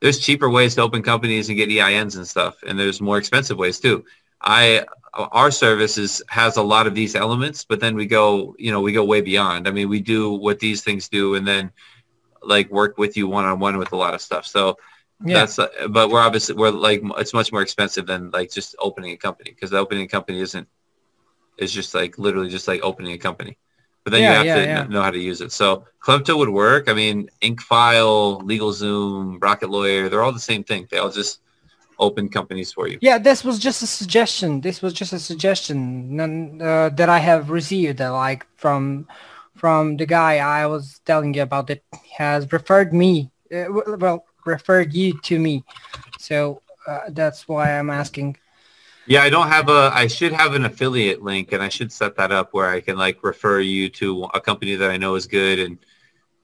There's 0.00 0.18
cheaper 0.18 0.50
ways 0.50 0.74
to 0.74 0.82
open 0.82 1.02
companies 1.02 1.48
and 1.48 1.56
get 1.56 1.68
EINs 1.68 2.16
and 2.16 2.26
stuff, 2.26 2.56
and 2.66 2.76
there's 2.76 3.00
more 3.00 3.16
expensive 3.16 3.58
ways 3.58 3.78
too. 3.78 4.04
I 4.40 4.84
our 5.14 5.52
service 5.52 5.96
is, 5.96 6.22
has 6.28 6.56
a 6.56 6.62
lot 6.62 6.88
of 6.88 6.94
these 6.96 7.14
elements, 7.14 7.64
but 7.64 7.78
then 7.78 7.94
we 7.94 8.06
go, 8.06 8.56
you 8.58 8.72
know, 8.72 8.80
we 8.80 8.92
go 8.92 9.04
way 9.04 9.20
beyond. 9.20 9.68
I 9.68 9.70
mean, 9.70 9.88
we 9.88 10.00
do 10.00 10.32
what 10.32 10.58
these 10.58 10.82
things 10.82 11.08
do 11.08 11.36
and 11.36 11.46
then 11.46 11.70
like 12.42 12.68
work 12.70 12.98
with 12.98 13.16
you 13.16 13.28
one-on-one 13.28 13.78
with 13.78 13.92
a 13.92 13.96
lot 13.96 14.14
of 14.14 14.20
stuff. 14.20 14.44
So 14.44 14.76
yeah. 15.24 15.46
that's, 15.46 15.56
but 15.88 16.10
we're 16.10 16.20
obviously, 16.20 16.56
we're 16.56 16.70
like, 16.70 17.00
it's 17.16 17.32
much 17.32 17.52
more 17.52 17.62
expensive 17.62 18.06
than 18.06 18.32
like 18.32 18.50
just 18.50 18.74
opening 18.80 19.12
a 19.12 19.16
company 19.16 19.52
because 19.52 19.72
opening 19.72 20.02
a 20.02 20.08
company 20.08 20.40
isn't, 20.40 20.66
is 21.58 21.72
just 21.72 21.94
like 21.94 22.18
literally 22.18 22.48
just 22.48 22.68
like 22.68 22.82
opening 22.82 23.12
a 23.12 23.18
company. 23.18 23.56
But 24.04 24.12
then 24.12 24.22
yeah, 24.22 24.30
you 24.30 24.36
have 24.36 24.46
yeah, 24.46 24.54
to 24.56 24.62
yeah. 24.62 24.84
know 24.84 25.02
how 25.02 25.10
to 25.10 25.18
use 25.18 25.40
it. 25.40 25.50
So 25.50 25.84
Clemta 26.00 26.36
would 26.36 26.50
work. 26.50 26.90
I 26.90 26.92
mean, 26.92 27.30
Incfile, 27.40 28.42
LegalZoom, 28.42 29.42
Rocket 29.42 29.70
Lawyer, 29.70 30.10
they're 30.10 30.22
all 30.22 30.32
the 30.32 30.38
same 30.38 30.62
thing. 30.62 30.86
They 30.90 30.98
all 30.98 31.10
just 31.10 31.40
open 31.98 32.28
companies 32.28 32.72
for 32.72 32.86
you. 32.86 32.98
Yeah, 33.00 33.18
this 33.18 33.44
was 33.44 33.58
just 33.58 33.82
a 33.82 33.86
suggestion. 33.86 34.60
This 34.60 34.82
was 34.82 34.92
just 34.92 35.12
a 35.14 35.18
suggestion 35.18 36.20
uh, 36.20 36.90
that 36.90 37.08
I 37.08 37.18
have 37.18 37.50
received, 37.50 38.00
uh, 38.00 38.12
like 38.12 38.46
from 38.56 39.06
from 39.54 39.96
the 39.96 40.04
guy 40.04 40.38
I 40.38 40.66
was 40.66 41.00
telling 41.06 41.32
you 41.32 41.42
about 41.42 41.68
that 41.68 41.82
has 42.18 42.52
referred 42.52 42.92
me, 42.92 43.30
uh, 43.54 43.64
well, 43.98 44.26
referred 44.44 44.92
you 44.92 45.18
to 45.22 45.38
me. 45.38 45.64
So 46.18 46.60
uh, 46.86 47.00
that's 47.08 47.48
why 47.48 47.78
I'm 47.78 47.88
asking. 47.88 48.36
Yeah, 49.06 49.22
I 49.22 49.30
don't 49.30 49.48
have 49.48 49.68
a. 49.68 49.90
I 49.92 50.06
should 50.06 50.32
have 50.32 50.54
an 50.54 50.64
affiliate 50.64 51.22
link, 51.22 51.52
and 51.52 51.62
I 51.62 51.68
should 51.68 51.92
set 51.92 52.16
that 52.16 52.32
up 52.32 52.54
where 52.54 52.70
I 52.70 52.80
can 52.80 52.96
like 52.96 53.22
refer 53.22 53.60
you 53.60 53.88
to 53.90 54.24
a 54.34 54.40
company 54.40 54.76
that 54.76 54.90
I 54.90 54.96
know 54.96 55.14
is 55.14 55.26
good 55.26 55.58
and 55.58 55.78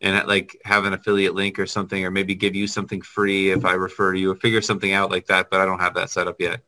and 0.03 0.27
like 0.27 0.61
have 0.64 0.85
an 0.85 0.92
affiliate 0.92 1.35
link 1.35 1.59
or 1.59 1.66
something, 1.66 2.05
or 2.05 2.11
maybe 2.11 2.35
give 2.35 2.55
you 2.55 2.66
something 2.66 3.01
free 3.01 3.51
if 3.51 3.64
I 3.64 3.73
refer 3.73 4.12
to 4.12 4.18
you, 4.18 4.33
or 4.33 4.35
figure 4.35 4.61
something 4.61 4.92
out 4.92 5.11
like 5.11 5.27
that. 5.27 5.49
But 5.51 5.61
I 5.61 5.64
don't 5.64 5.81
have 5.81 5.94
that 5.94 6.11
set 6.11 6.29
up 6.29 6.40
yet. 6.40 6.61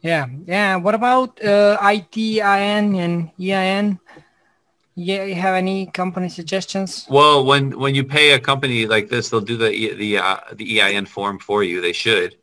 Yeah, 0.00 0.26
yeah. 0.46 0.76
What 0.76 0.94
about 0.94 1.42
uh, 1.44 1.76
ITIN 1.80 2.96
and 2.96 3.30
EIN? 3.38 4.00
Yeah, 4.94 5.24
you 5.24 5.34
have 5.34 5.54
any 5.54 5.86
company 5.86 6.28
suggestions? 6.28 7.06
Well, 7.08 7.44
when 7.44 7.78
when 7.78 7.94
you 7.94 8.04
pay 8.04 8.32
a 8.32 8.40
company 8.40 8.86
like 8.86 9.08
this, 9.08 9.28
they'll 9.28 9.40
do 9.40 9.56
the 9.56 9.94
the 9.94 10.18
uh, 10.18 10.38
the 10.54 10.80
EIN 10.80 11.06
form 11.06 11.38
for 11.38 11.62
you. 11.62 11.80
They 11.80 11.92
should. 11.92 12.36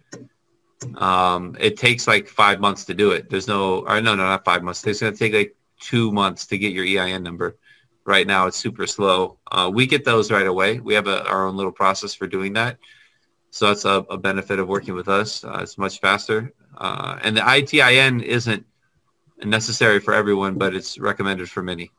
Um, 0.95 1.55
it 1.59 1.77
takes 1.77 2.07
like 2.07 2.27
five 2.27 2.59
months 2.59 2.85
to 2.85 2.93
do 2.93 3.11
it. 3.11 3.29
There's 3.29 3.47
no, 3.47 3.85
or 3.87 4.01
no, 4.01 4.15
no, 4.15 4.23
not 4.23 4.45
five 4.45 4.63
months. 4.63 4.85
It's 4.85 5.01
going 5.01 5.13
to 5.13 5.19
take 5.19 5.33
like 5.33 5.55
two 5.79 6.11
months 6.11 6.45
to 6.47 6.57
get 6.57 6.73
your 6.73 6.85
EIN 6.85 7.23
number 7.23 7.57
right 8.07 8.25
now 8.25 8.47
it's 8.47 8.57
super 8.57 8.87
slow. 8.87 9.37
Uh, 9.51 9.69
we 9.71 9.85
get 9.85 10.05
those 10.05 10.31
right 10.31 10.47
away. 10.47 10.79
We 10.79 10.95
have 10.95 11.07
a, 11.07 11.27
our 11.27 11.45
own 11.45 11.57
little 11.57 11.73
process 11.73 12.15
for 12.15 12.25
doing 12.25 12.53
that. 12.53 12.77
So 13.51 13.67
that's 13.67 13.85
a, 13.85 14.05
a 14.09 14.17
benefit 14.17 14.59
of 14.59 14.67
working 14.67 14.95
with 14.95 15.09
us. 15.09 15.43
Uh, 15.43 15.59
it's 15.61 15.77
much 15.77 15.99
faster. 15.99 16.53
Uh, 16.77 17.19
and 17.21 17.35
the 17.37 17.41
ITIN 17.41 18.23
isn't 18.23 18.65
necessary 19.43 19.99
for 19.99 20.13
everyone, 20.13 20.57
but 20.57 20.73
it's 20.73 20.97
recommended 20.97 21.49
for 21.49 21.61
many. 21.61 21.91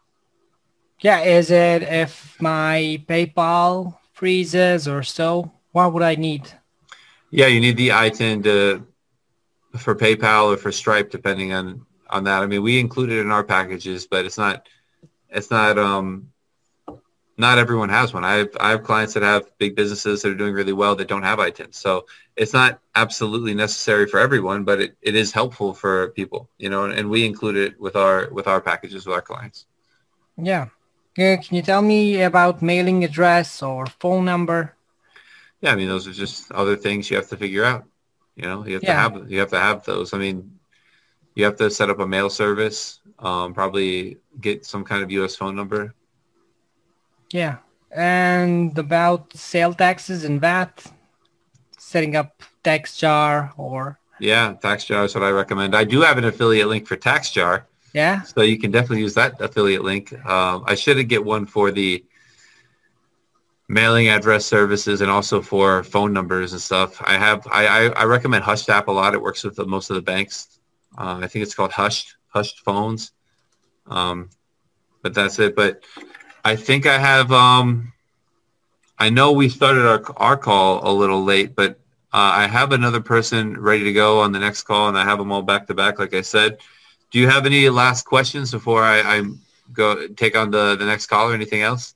Yeah, 1.00 1.20
is 1.20 1.50
it 1.50 1.82
if 1.82 2.40
my 2.40 3.04
PayPal 3.06 3.98
freezes 4.14 4.88
or 4.88 5.02
so? 5.02 5.52
What 5.72 5.92
would 5.92 6.02
I 6.02 6.16
need? 6.16 6.50
Yeah, 7.30 7.46
you 7.46 7.60
need 7.60 7.76
the 7.76 7.90
ITIN 7.90 8.42
to 8.44 8.86
for 9.76 9.94
PayPal 9.94 10.54
or 10.54 10.56
for 10.56 10.72
Stripe, 10.72 11.10
depending 11.10 11.52
on 11.52 11.84
on 12.10 12.24
that. 12.24 12.42
I 12.42 12.46
mean, 12.46 12.62
we 12.62 12.80
include 12.80 13.10
it 13.10 13.20
in 13.20 13.30
our 13.30 13.44
packages, 13.44 14.06
but 14.06 14.24
it's 14.24 14.38
not 14.38 14.68
it's 15.30 15.50
not 15.50 15.78
um 15.78 16.30
not 17.36 17.58
everyone 17.58 17.88
has 17.88 18.12
one. 18.12 18.24
I 18.24 18.34
have 18.34 18.48
I 18.60 18.70
have 18.70 18.82
clients 18.82 19.14
that 19.14 19.22
have 19.22 19.56
big 19.58 19.76
businesses 19.76 20.22
that 20.22 20.30
are 20.30 20.34
doing 20.34 20.54
really 20.54 20.72
well 20.72 20.96
that 20.96 21.08
don't 21.08 21.22
have 21.22 21.38
ITIN. 21.38 21.74
So 21.74 22.06
it's 22.36 22.52
not 22.52 22.80
absolutely 22.94 23.54
necessary 23.54 24.06
for 24.06 24.18
everyone, 24.18 24.64
but 24.64 24.80
it, 24.80 24.96
it 25.02 25.14
is 25.14 25.32
helpful 25.32 25.74
for 25.74 26.10
people, 26.10 26.48
you 26.58 26.70
know, 26.70 26.84
and, 26.84 26.94
and 26.94 27.08
we 27.10 27.24
include 27.24 27.56
it 27.56 27.78
with 27.80 27.94
our 27.94 28.28
with 28.30 28.46
our 28.46 28.60
packages 28.60 29.06
with 29.06 29.14
our 29.14 29.22
clients. 29.22 29.66
Yeah. 30.36 30.68
Can 31.14 31.42
you 31.50 31.62
tell 31.62 31.82
me 31.82 32.22
about 32.22 32.62
mailing 32.62 33.02
address 33.02 33.60
or 33.60 33.86
phone 33.86 34.24
number? 34.24 34.76
Yeah, 35.60 35.72
I 35.72 35.76
mean 35.76 35.88
those 35.88 36.06
are 36.06 36.12
just 36.12 36.50
other 36.52 36.76
things 36.76 37.10
you 37.10 37.16
have 37.16 37.28
to 37.28 37.36
figure 37.36 37.64
out. 37.64 37.84
You 38.36 38.44
know, 38.44 38.64
you 38.64 38.74
have 38.74 38.82
yeah. 38.82 38.94
to 38.94 39.00
have 39.00 39.30
you 39.30 39.40
have 39.40 39.50
to 39.50 39.58
have 39.58 39.84
those. 39.84 40.14
I 40.14 40.18
mean, 40.18 40.58
you 41.34 41.44
have 41.44 41.56
to 41.56 41.70
set 41.70 41.90
up 41.90 41.98
a 41.98 42.06
mail 42.06 42.30
service. 42.30 43.00
Um, 43.18 43.52
probably 43.52 44.18
get 44.40 44.64
some 44.64 44.84
kind 44.84 45.02
of 45.02 45.10
U.S. 45.10 45.34
phone 45.34 45.56
number. 45.56 45.94
Yeah, 47.32 47.58
and 47.90 48.76
about 48.78 49.32
sale 49.34 49.74
taxes 49.74 50.24
and 50.24 50.40
VAT, 50.40 50.84
setting 51.76 52.14
up 52.16 52.42
TaxJar 52.62 53.52
or. 53.56 53.98
Yeah, 54.20 54.54
TaxJar 54.54 55.04
is 55.04 55.14
what 55.14 55.24
I 55.24 55.30
recommend. 55.30 55.76
I 55.76 55.84
do 55.84 56.00
have 56.00 56.18
an 56.18 56.24
affiliate 56.24 56.68
link 56.68 56.86
for 56.86 56.96
TaxJar. 56.96 57.64
Yeah. 57.92 58.22
So 58.22 58.42
you 58.42 58.58
can 58.58 58.70
definitely 58.70 59.00
use 59.00 59.14
that 59.14 59.40
affiliate 59.40 59.82
link. 59.82 60.12
Um, 60.26 60.64
I 60.66 60.74
should 60.74 61.08
get 61.08 61.24
one 61.24 61.46
for 61.46 61.70
the 61.70 62.04
mailing 63.68 64.08
address 64.08 64.46
services 64.46 65.02
and 65.02 65.10
also 65.10 65.42
for 65.42 65.84
phone 65.84 66.12
numbers 66.12 66.52
and 66.52 66.60
stuff. 66.60 67.00
I 67.06 67.18
have 67.18 67.46
I, 67.50 67.66
I, 67.66 67.86
I 67.90 68.04
recommend 68.04 68.44
Hushed 68.44 68.68
app 68.70 68.88
a 68.88 68.92
lot. 68.92 69.14
It 69.14 69.22
works 69.22 69.44
with 69.44 69.56
the, 69.56 69.66
most 69.66 69.90
of 69.90 69.96
the 69.96 70.02
banks. 70.02 70.58
Uh, 70.96 71.20
I 71.22 71.26
think 71.26 71.42
it's 71.42 71.54
called 71.54 71.72
Hushed 71.72 72.16
Hushed 72.28 72.60
Phones. 72.60 73.12
Um, 73.86 74.30
but 75.02 75.14
that's 75.14 75.38
it. 75.38 75.54
But 75.54 75.84
I 76.44 76.56
think 76.56 76.86
I 76.86 76.98
have. 76.98 77.30
Um, 77.32 77.92
I 78.98 79.10
know 79.10 79.32
we 79.32 79.48
started 79.48 79.86
our 79.86 80.02
our 80.16 80.36
call 80.36 80.88
a 80.88 80.92
little 80.92 81.22
late, 81.22 81.54
but 81.54 81.78
uh, 82.12 82.32
I 82.34 82.46
have 82.46 82.72
another 82.72 83.00
person 83.00 83.60
ready 83.60 83.84
to 83.84 83.92
go 83.92 84.20
on 84.20 84.32
the 84.32 84.38
next 84.38 84.62
call, 84.62 84.88
and 84.88 84.98
I 84.98 85.04
have 85.04 85.18
them 85.18 85.30
all 85.30 85.42
back 85.42 85.66
to 85.66 85.74
back. 85.74 85.98
Like 85.98 86.14
I 86.14 86.22
said, 86.22 86.58
do 87.10 87.18
you 87.18 87.28
have 87.28 87.46
any 87.46 87.68
last 87.68 88.04
questions 88.04 88.50
before 88.50 88.82
I, 88.82 89.00
I 89.00 89.22
go 89.72 90.08
take 90.08 90.36
on 90.36 90.50
the 90.50 90.74
the 90.76 90.86
next 90.86 91.06
call 91.06 91.30
or 91.30 91.34
anything 91.34 91.62
else? 91.62 91.94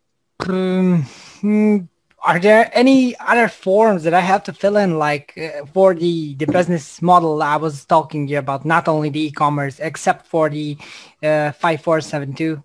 Um, 0.49 1.07
Hmm, 1.43 1.79
are 2.23 2.39
there 2.39 2.71
any 2.73 3.19
other 3.19 3.49
forms 3.49 4.05
that 4.05 4.15
I 4.15 4.21
have 4.21 4.45
to 4.45 4.53
fill 4.53 4.77
in, 4.77 4.97
like 4.97 5.37
uh, 5.37 5.67
for 5.67 5.93
the 5.93 6.35
the 6.37 6.47
business 6.47 7.03
model 7.03 7.43
I 7.43 7.57
was 7.57 7.85
talking 7.85 8.27
to 8.27 8.33
you 8.33 8.39
about, 8.39 8.65
not 8.65 8.87
only 8.87 9.11
the 9.11 9.27
e-commerce, 9.27 9.81
except 9.81 10.27
for 10.27 10.49
the 10.49 10.79
uh, 11.23 11.51
five 11.51 11.83
four 11.83 12.01
seven 12.01 12.33
two? 12.33 12.63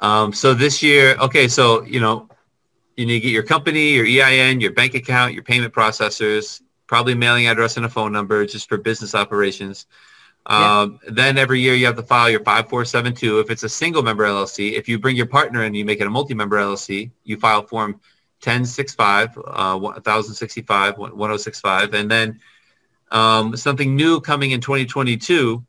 Um, 0.00 0.32
so 0.32 0.54
this 0.54 0.82
year, 0.84 1.16
okay, 1.18 1.48
so 1.48 1.82
you 1.82 1.98
know, 1.98 2.28
you 2.96 3.06
need 3.06 3.14
to 3.14 3.20
get 3.20 3.32
your 3.32 3.42
company, 3.42 3.90
your 3.90 4.06
EIN, 4.06 4.60
your 4.60 4.72
bank 4.72 4.94
account, 4.94 5.34
your 5.34 5.42
payment 5.42 5.74
processors, 5.74 6.62
probably 6.86 7.16
mailing 7.16 7.48
address 7.48 7.76
and 7.76 7.86
a 7.86 7.88
phone 7.88 8.12
number, 8.12 8.46
just 8.46 8.68
for 8.68 8.78
business 8.78 9.16
operations. 9.16 9.86
Um. 10.46 10.98
Then 11.06 11.36
every 11.36 11.60
year 11.60 11.74
you 11.74 11.86
have 11.86 11.96
to 11.96 12.02
file 12.02 12.30
your 12.30 12.40
5472. 12.40 13.40
If 13.40 13.50
it's 13.50 13.64
a 13.64 13.68
single 13.68 14.02
member 14.02 14.24
LLC, 14.24 14.72
if 14.72 14.88
you 14.88 14.98
bring 14.98 15.16
your 15.16 15.26
partner 15.26 15.62
and 15.62 15.76
you 15.76 15.84
make 15.84 16.00
it 16.00 16.06
a 16.06 16.10
multi-member 16.10 16.56
LLC, 16.56 17.10
you 17.24 17.36
file 17.36 17.62
form 17.66 18.00
1065, 18.42 19.36
uh, 19.36 19.76
1065, 19.78 20.98
1065. 20.98 21.94
And 21.94 22.10
then 22.10 22.40
um, 23.10 23.56
something 23.56 23.96
new 23.96 24.20
coming 24.20 24.52
in 24.52 24.60
2022 24.60 25.64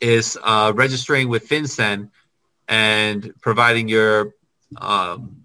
is 0.00 0.38
uh, 0.42 0.72
registering 0.74 1.28
with 1.28 1.48
FinCEN 1.48 2.10
and 2.68 3.32
providing 3.40 3.88
your 3.88 4.34
um, 4.78 5.44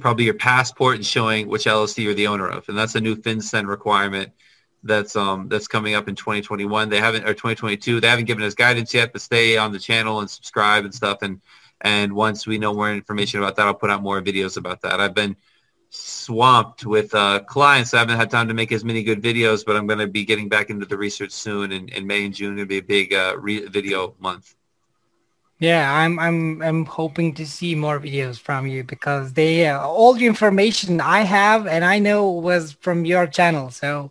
probably 0.00 0.24
your 0.24 0.34
passport 0.34 0.96
and 0.96 1.06
showing 1.06 1.48
which 1.48 1.64
LLC 1.64 2.04
you're 2.04 2.14
the 2.14 2.26
owner 2.26 2.48
of. 2.48 2.68
And 2.68 2.76
that's 2.76 2.94
a 2.94 3.00
new 3.00 3.16
FinCEN 3.16 3.66
requirement 3.66 4.32
that's 4.84 5.16
um 5.16 5.48
that's 5.48 5.68
coming 5.68 5.94
up 5.94 6.08
in 6.08 6.14
2021. 6.14 6.88
They 6.88 6.98
haven't 6.98 7.24
or 7.24 7.34
2022. 7.34 8.00
They 8.00 8.08
haven't 8.08 8.24
given 8.26 8.42
us 8.42 8.54
guidance 8.54 8.92
yet, 8.92 9.12
but 9.12 9.22
stay 9.22 9.56
on 9.56 9.72
the 9.72 9.78
channel 9.78 10.20
and 10.20 10.30
subscribe 10.30 10.84
and 10.84 10.94
stuff. 10.94 11.18
And 11.22 11.40
and 11.80 12.12
once 12.12 12.46
we 12.46 12.58
know 12.58 12.74
more 12.74 12.92
information 12.92 13.40
about 13.40 13.56
that, 13.56 13.66
I'll 13.66 13.74
put 13.74 13.90
out 13.90 14.02
more 14.02 14.20
videos 14.22 14.56
about 14.56 14.80
that. 14.82 15.00
I've 15.00 15.14
been 15.14 15.36
swamped 15.90 16.86
with 16.86 17.14
uh, 17.14 17.40
clients. 17.40 17.92
I 17.92 17.98
haven't 17.98 18.16
had 18.16 18.30
time 18.30 18.48
to 18.48 18.54
make 18.54 18.72
as 18.72 18.84
many 18.84 19.02
good 19.02 19.20
videos, 19.20 19.64
but 19.64 19.76
I'm 19.76 19.86
going 19.86 19.98
to 19.98 20.06
be 20.06 20.24
getting 20.24 20.48
back 20.48 20.70
into 20.70 20.86
the 20.86 20.96
research 20.96 21.32
soon. 21.32 21.72
And 21.72 21.90
in 21.90 22.06
May 22.06 22.24
and 22.24 22.34
June, 22.34 22.56
to 22.56 22.66
be 22.66 22.78
a 22.78 22.82
big 22.82 23.12
uh, 23.12 23.36
re- 23.38 23.66
video 23.66 24.14
month. 24.18 24.54
Yeah, 25.58 25.94
I'm 25.94 26.18
I'm 26.18 26.60
I'm 26.60 26.84
hoping 26.86 27.34
to 27.34 27.46
see 27.46 27.76
more 27.76 28.00
videos 28.00 28.40
from 28.40 28.66
you 28.66 28.82
because 28.82 29.34
they 29.34 29.68
uh, 29.68 29.80
all 29.80 30.14
the 30.14 30.26
information 30.26 31.00
I 31.00 31.20
have 31.20 31.68
and 31.68 31.84
I 31.84 32.00
know 32.00 32.28
was 32.32 32.72
from 32.72 33.04
your 33.04 33.28
channel. 33.28 33.70
So 33.70 34.10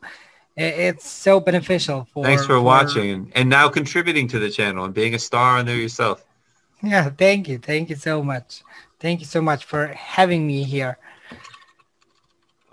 it's 0.62 1.10
so 1.10 1.39
beneficial 1.39 2.08
for 2.13 2.24
thanks 2.24 2.43
for, 2.43 2.54
for, 2.54 2.62
watching 2.62 3.32
and 3.36 3.50
now 3.50 3.69
contributing 3.69 4.28
to 4.28 4.39
the 4.39 4.50
channel 4.50 4.86
and 4.86 4.93
being 4.93 5.15
a 5.15 5.19
star 5.19 5.58
on 5.58 5.65
there 5.65 5.76
yourself. 5.76 6.26
Yeah 6.84 7.10
thank 7.10 7.47
you. 7.47 7.58
Thank 7.58 7.89
you 7.89 7.95
so 7.95 8.24
much. 8.24 8.63
Thank 9.00 9.19
you 9.19 9.26
so 9.26 9.41
much 9.41 9.65
for 9.65 9.88
having 9.88 10.45
me 10.45 10.63
here. 10.63 10.97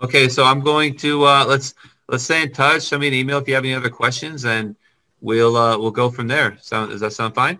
Okay 0.01 0.29
so 0.29 0.43
i'm 0.43 0.61
going 0.61 0.95
to 0.97 1.23
uh 1.25 1.45
let's 1.45 1.75
let's 2.07 2.23
stay 2.23 2.43
in 2.43 2.51
touch. 2.51 2.83
Send 2.83 3.01
me 3.01 3.07
an 3.07 3.13
email 3.13 3.37
if 3.39 3.47
you 3.47 3.55
have 3.55 3.63
any 3.63 3.73
other 3.73 3.89
questions 3.89 4.45
and 4.45 4.75
we'll 5.21 5.55
uh 5.55 5.77
we'll 5.77 5.91
go 5.91 6.09
from 6.09 6.27
there. 6.27 6.57
Sound 6.61 6.91
does 6.91 7.01
that 7.01 7.13
sound 7.13 7.35
fine? 7.35 7.59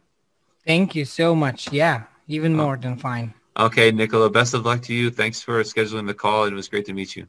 Thank 0.66 0.96
you 0.96 1.06
so 1.06 1.36
much. 1.36 1.72
Yeah 1.72 2.04
even 2.28 2.56
more 2.56 2.78
than 2.78 2.96
fine. 2.98 3.34
Okay 3.58 3.92
nicola 3.92 4.30
best 4.30 4.54
of 4.54 4.66
luck 4.66 4.82
to 4.84 4.94
you. 4.94 5.10
Thanks 5.10 5.42
for 5.42 5.62
scheduling 5.64 6.08
the 6.08 6.14
call 6.14 6.46
it 6.46 6.54
was 6.54 6.68
great 6.68 6.86
to 6.86 6.94
meet 6.94 7.16
you. 7.16 7.28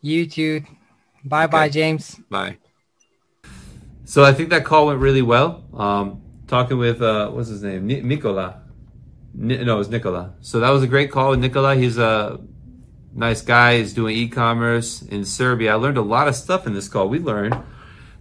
You 0.00 0.26
too 0.26 0.62
Bye 1.24 1.44
okay. 1.44 1.50
bye, 1.50 1.68
James. 1.68 2.20
Bye. 2.30 2.58
So 4.04 4.24
I 4.24 4.32
think 4.32 4.50
that 4.50 4.64
call 4.64 4.86
went 4.86 5.00
really 5.00 5.22
well. 5.22 5.64
Um, 5.74 6.22
talking 6.46 6.78
with, 6.78 7.02
uh, 7.02 7.28
what's 7.30 7.48
his 7.48 7.62
name? 7.62 7.86
Ni- 7.86 8.00
Nicola. 8.00 8.62
Ni- 9.34 9.62
no, 9.62 9.74
it 9.74 9.78
was 9.78 9.88
Nicola. 9.90 10.34
So 10.40 10.60
that 10.60 10.70
was 10.70 10.82
a 10.82 10.86
great 10.86 11.10
call 11.10 11.30
with 11.30 11.40
Nicola. 11.40 11.76
He's 11.76 11.98
a 11.98 12.40
nice 13.14 13.42
guy. 13.42 13.78
He's 13.78 13.92
doing 13.92 14.16
e-commerce 14.16 15.02
in 15.02 15.24
Serbia. 15.24 15.72
I 15.72 15.74
learned 15.74 15.98
a 15.98 16.02
lot 16.02 16.28
of 16.28 16.34
stuff 16.34 16.66
in 16.66 16.72
this 16.72 16.88
call. 16.88 17.08
We 17.08 17.18
learned 17.18 17.56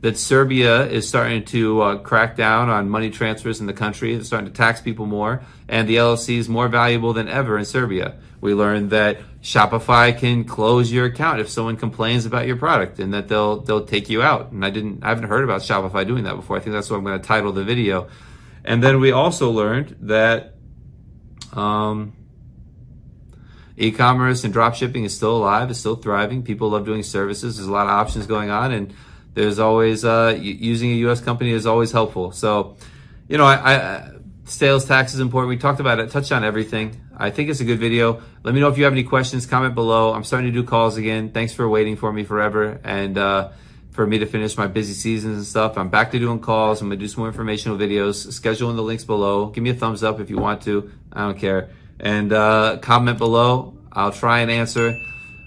that 0.02 0.18
Serbia 0.18 0.86
is 0.86 1.08
starting 1.08 1.44
to 1.46 1.82
uh, 1.82 1.98
crack 1.98 2.36
down 2.36 2.70
on 2.70 2.90
money 2.90 3.10
transfers 3.10 3.60
in 3.60 3.66
the 3.66 3.74
country. 3.74 4.14
It's 4.14 4.28
starting 4.28 4.48
to 4.48 4.54
tax 4.54 4.80
people 4.80 5.06
more, 5.06 5.42
and 5.68 5.88
the 5.88 5.96
LLC 5.96 6.38
is 6.38 6.48
more 6.48 6.68
valuable 6.68 7.14
than 7.14 7.28
ever 7.28 7.58
in 7.58 7.66
Serbia. 7.66 8.16
We 8.40 8.54
learned 8.54 8.92
that 8.92 9.18
Shopify 9.42 10.16
can 10.18 10.44
close 10.44 10.92
your 10.92 11.06
account 11.06 11.40
if 11.40 11.50
someone 11.50 11.78
complains 11.78 12.26
about 12.26 12.46
your 12.46 12.58
product, 12.58 13.00
and 13.00 13.14
that 13.14 13.28
they'll 13.28 13.62
they'll 13.62 13.86
take 13.86 14.10
you 14.10 14.22
out. 14.22 14.52
And 14.52 14.64
I 14.64 14.70
didn't, 14.70 15.04
I 15.04 15.10
haven't 15.10 15.30
heard 15.30 15.44
about 15.44 15.62
Shopify 15.62 16.06
doing 16.06 16.26
that 16.26 16.36
before. 16.36 16.58
I 16.58 16.60
think 16.60 16.74
that's 16.74 16.90
what 16.90 16.98
I'm 16.98 17.04
going 17.04 17.20
to 17.20 17.28
title 17.28 17.52
the 17.52 17.64
video. 17.64 18.08
And 18.64 18.84
then 18.84 19.00
we 19.00 19.12
also 19.12 19.50
learned 19.50 19.96
that 20.02 20.56
um, 21.54 22.14
e-commerce 23.78 24.44
and 24.44 24.52
drop 24.52 24.76
shipping 24.76 25.06
is 25.06 25.16
still 25.16 25.38
alive, 25.38 25.72
is 25.72 25.80
still 25.80 25.96
thriving. 25.96 26.44
People 26.44 26.70
love 26.70 26.86
doing 26.86 27.02
services. 27.02 27.58
There's 27.58 27.68
a 27.68 27.72
lot 27.72 27.86
of 27.86 27.92
options 27.92 28.28
going 28.28 28.50
on, 28.50 28.72
and 28.72 28.94
there's 29.34 29.60
always 29.60 30.04
uh, 30.04 30.38
using 30.40 30.92
a 30.92 30.96
U.S. 30.96 31.22
company 31.22 31.52
is 31.52 31.66
always 31.66 31.92
helpful. 31.92 32.32
So, 32.32 32.78
you 33.28 33.38
know, 33.38 33.46
I, 33.46 33.56
I, 33.56 34.12
sales 34.46 34.86
tax 34.86 35.13
is 35.13 35.20
important. 35.20 35.50
We 35.50 35.58
talked 35.58 35.80
about 35.80 36.00
it, 36.00 36.10
touched 36.10 36.32
on 36.32 36.44
everything. 36.44 37.00
I 37.16 37.30
think 37.30 37.50
it's 37.50 37.60
a 37.60 37.66
good 37.66 37.80
video. 37.80 38.22
Let 38.44 38.54
me 38.54 38.60
know 38.60 38.70
if 38.70 38.78
you 38.78 38.86
have 38.86 38.94
any 38.94 39.04
questions. 39.04 39.46
Comment 39.46 39.76
below. 39.76 40.13
I'm 40.13 40.24
starting 40.24 40.52
to 40.52 40.62
do 40.62 40.66
calls 40.66 40.98
again. 40.98 41.32
Thanks 41.32 41.54
for 41.54 41.68
waiting 41.68 41.98
for 41.98 42.12
me 42.12 42.24
forever 42.24 42.80
and 42.84 43.18
uh, 43.18 43.50
for 43.92 44.06
me 44.06 44.20
to 44.20 44.26
finish 44.26 44.58
my 44.58 44.68
busy 44.68 44.94
seasons 44.94 45.38
and 45.38 45.46
stuff. 45.46 45.78
I'm 45.78 45.90
back 45.90 46.12
to 46.12 46.20
doing 46.20 46.40
calls. 46.40 46.82
I'm 46.82 46.88
gonna 46.88 47.00
do 47.00 47.08
some 47.08 47.22
more 47.22 47.28
informational 47.28 47.78
videos. 47.78 48.32
Schedule 48.32 48.70
in 48.70 48.76
the 48.76 48.84
links 48.84 49.04
below. 49.04 49.48
Give 49.48 49.63
me 49.63 49.72
a 49.72 49.76
thumbs 49.76 50.04
up 50.04 50.20
if 50.20 50.30
you 50.30 50.38
want 50.38 50.62
to. 50.63 50.92
I 51.12 51.22
don't 51.22 51.38
care. 51.38 51.70
And 52.00 52.32
uh, 52.32 52.78
comment 52.82 53.18
below. 53.18 53.76
I'll 53.92 54.12
try 54.12 54.40
and 54.40 54.52
answer. 54.52 54.94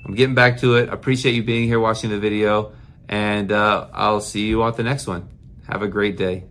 I'm 0.05 0.15
getting 0.15 0.35
back 0.35 0.59
to 0.61 0.75
it. 0.75 0.89
Appreciate 0.89 1.35
you 1.35 1.45
being 1.45 1.69
here 1.69 1.79
watching 1.79 2.11
the 2.11 2.19
video 2.19 2.73
and 3.11 3.51
uh, 3.51 3.89
I'll 3.93 4.21
see 4.21 4.47
you 4.47 4.63
on 4.63 4.73
the 4.77 4.85
next 4.85 5.09
one. 5.09 5.29
Have 5.69 5.83
a 5.83 5.89
great 5.89 6.17
day. 6.17 6.45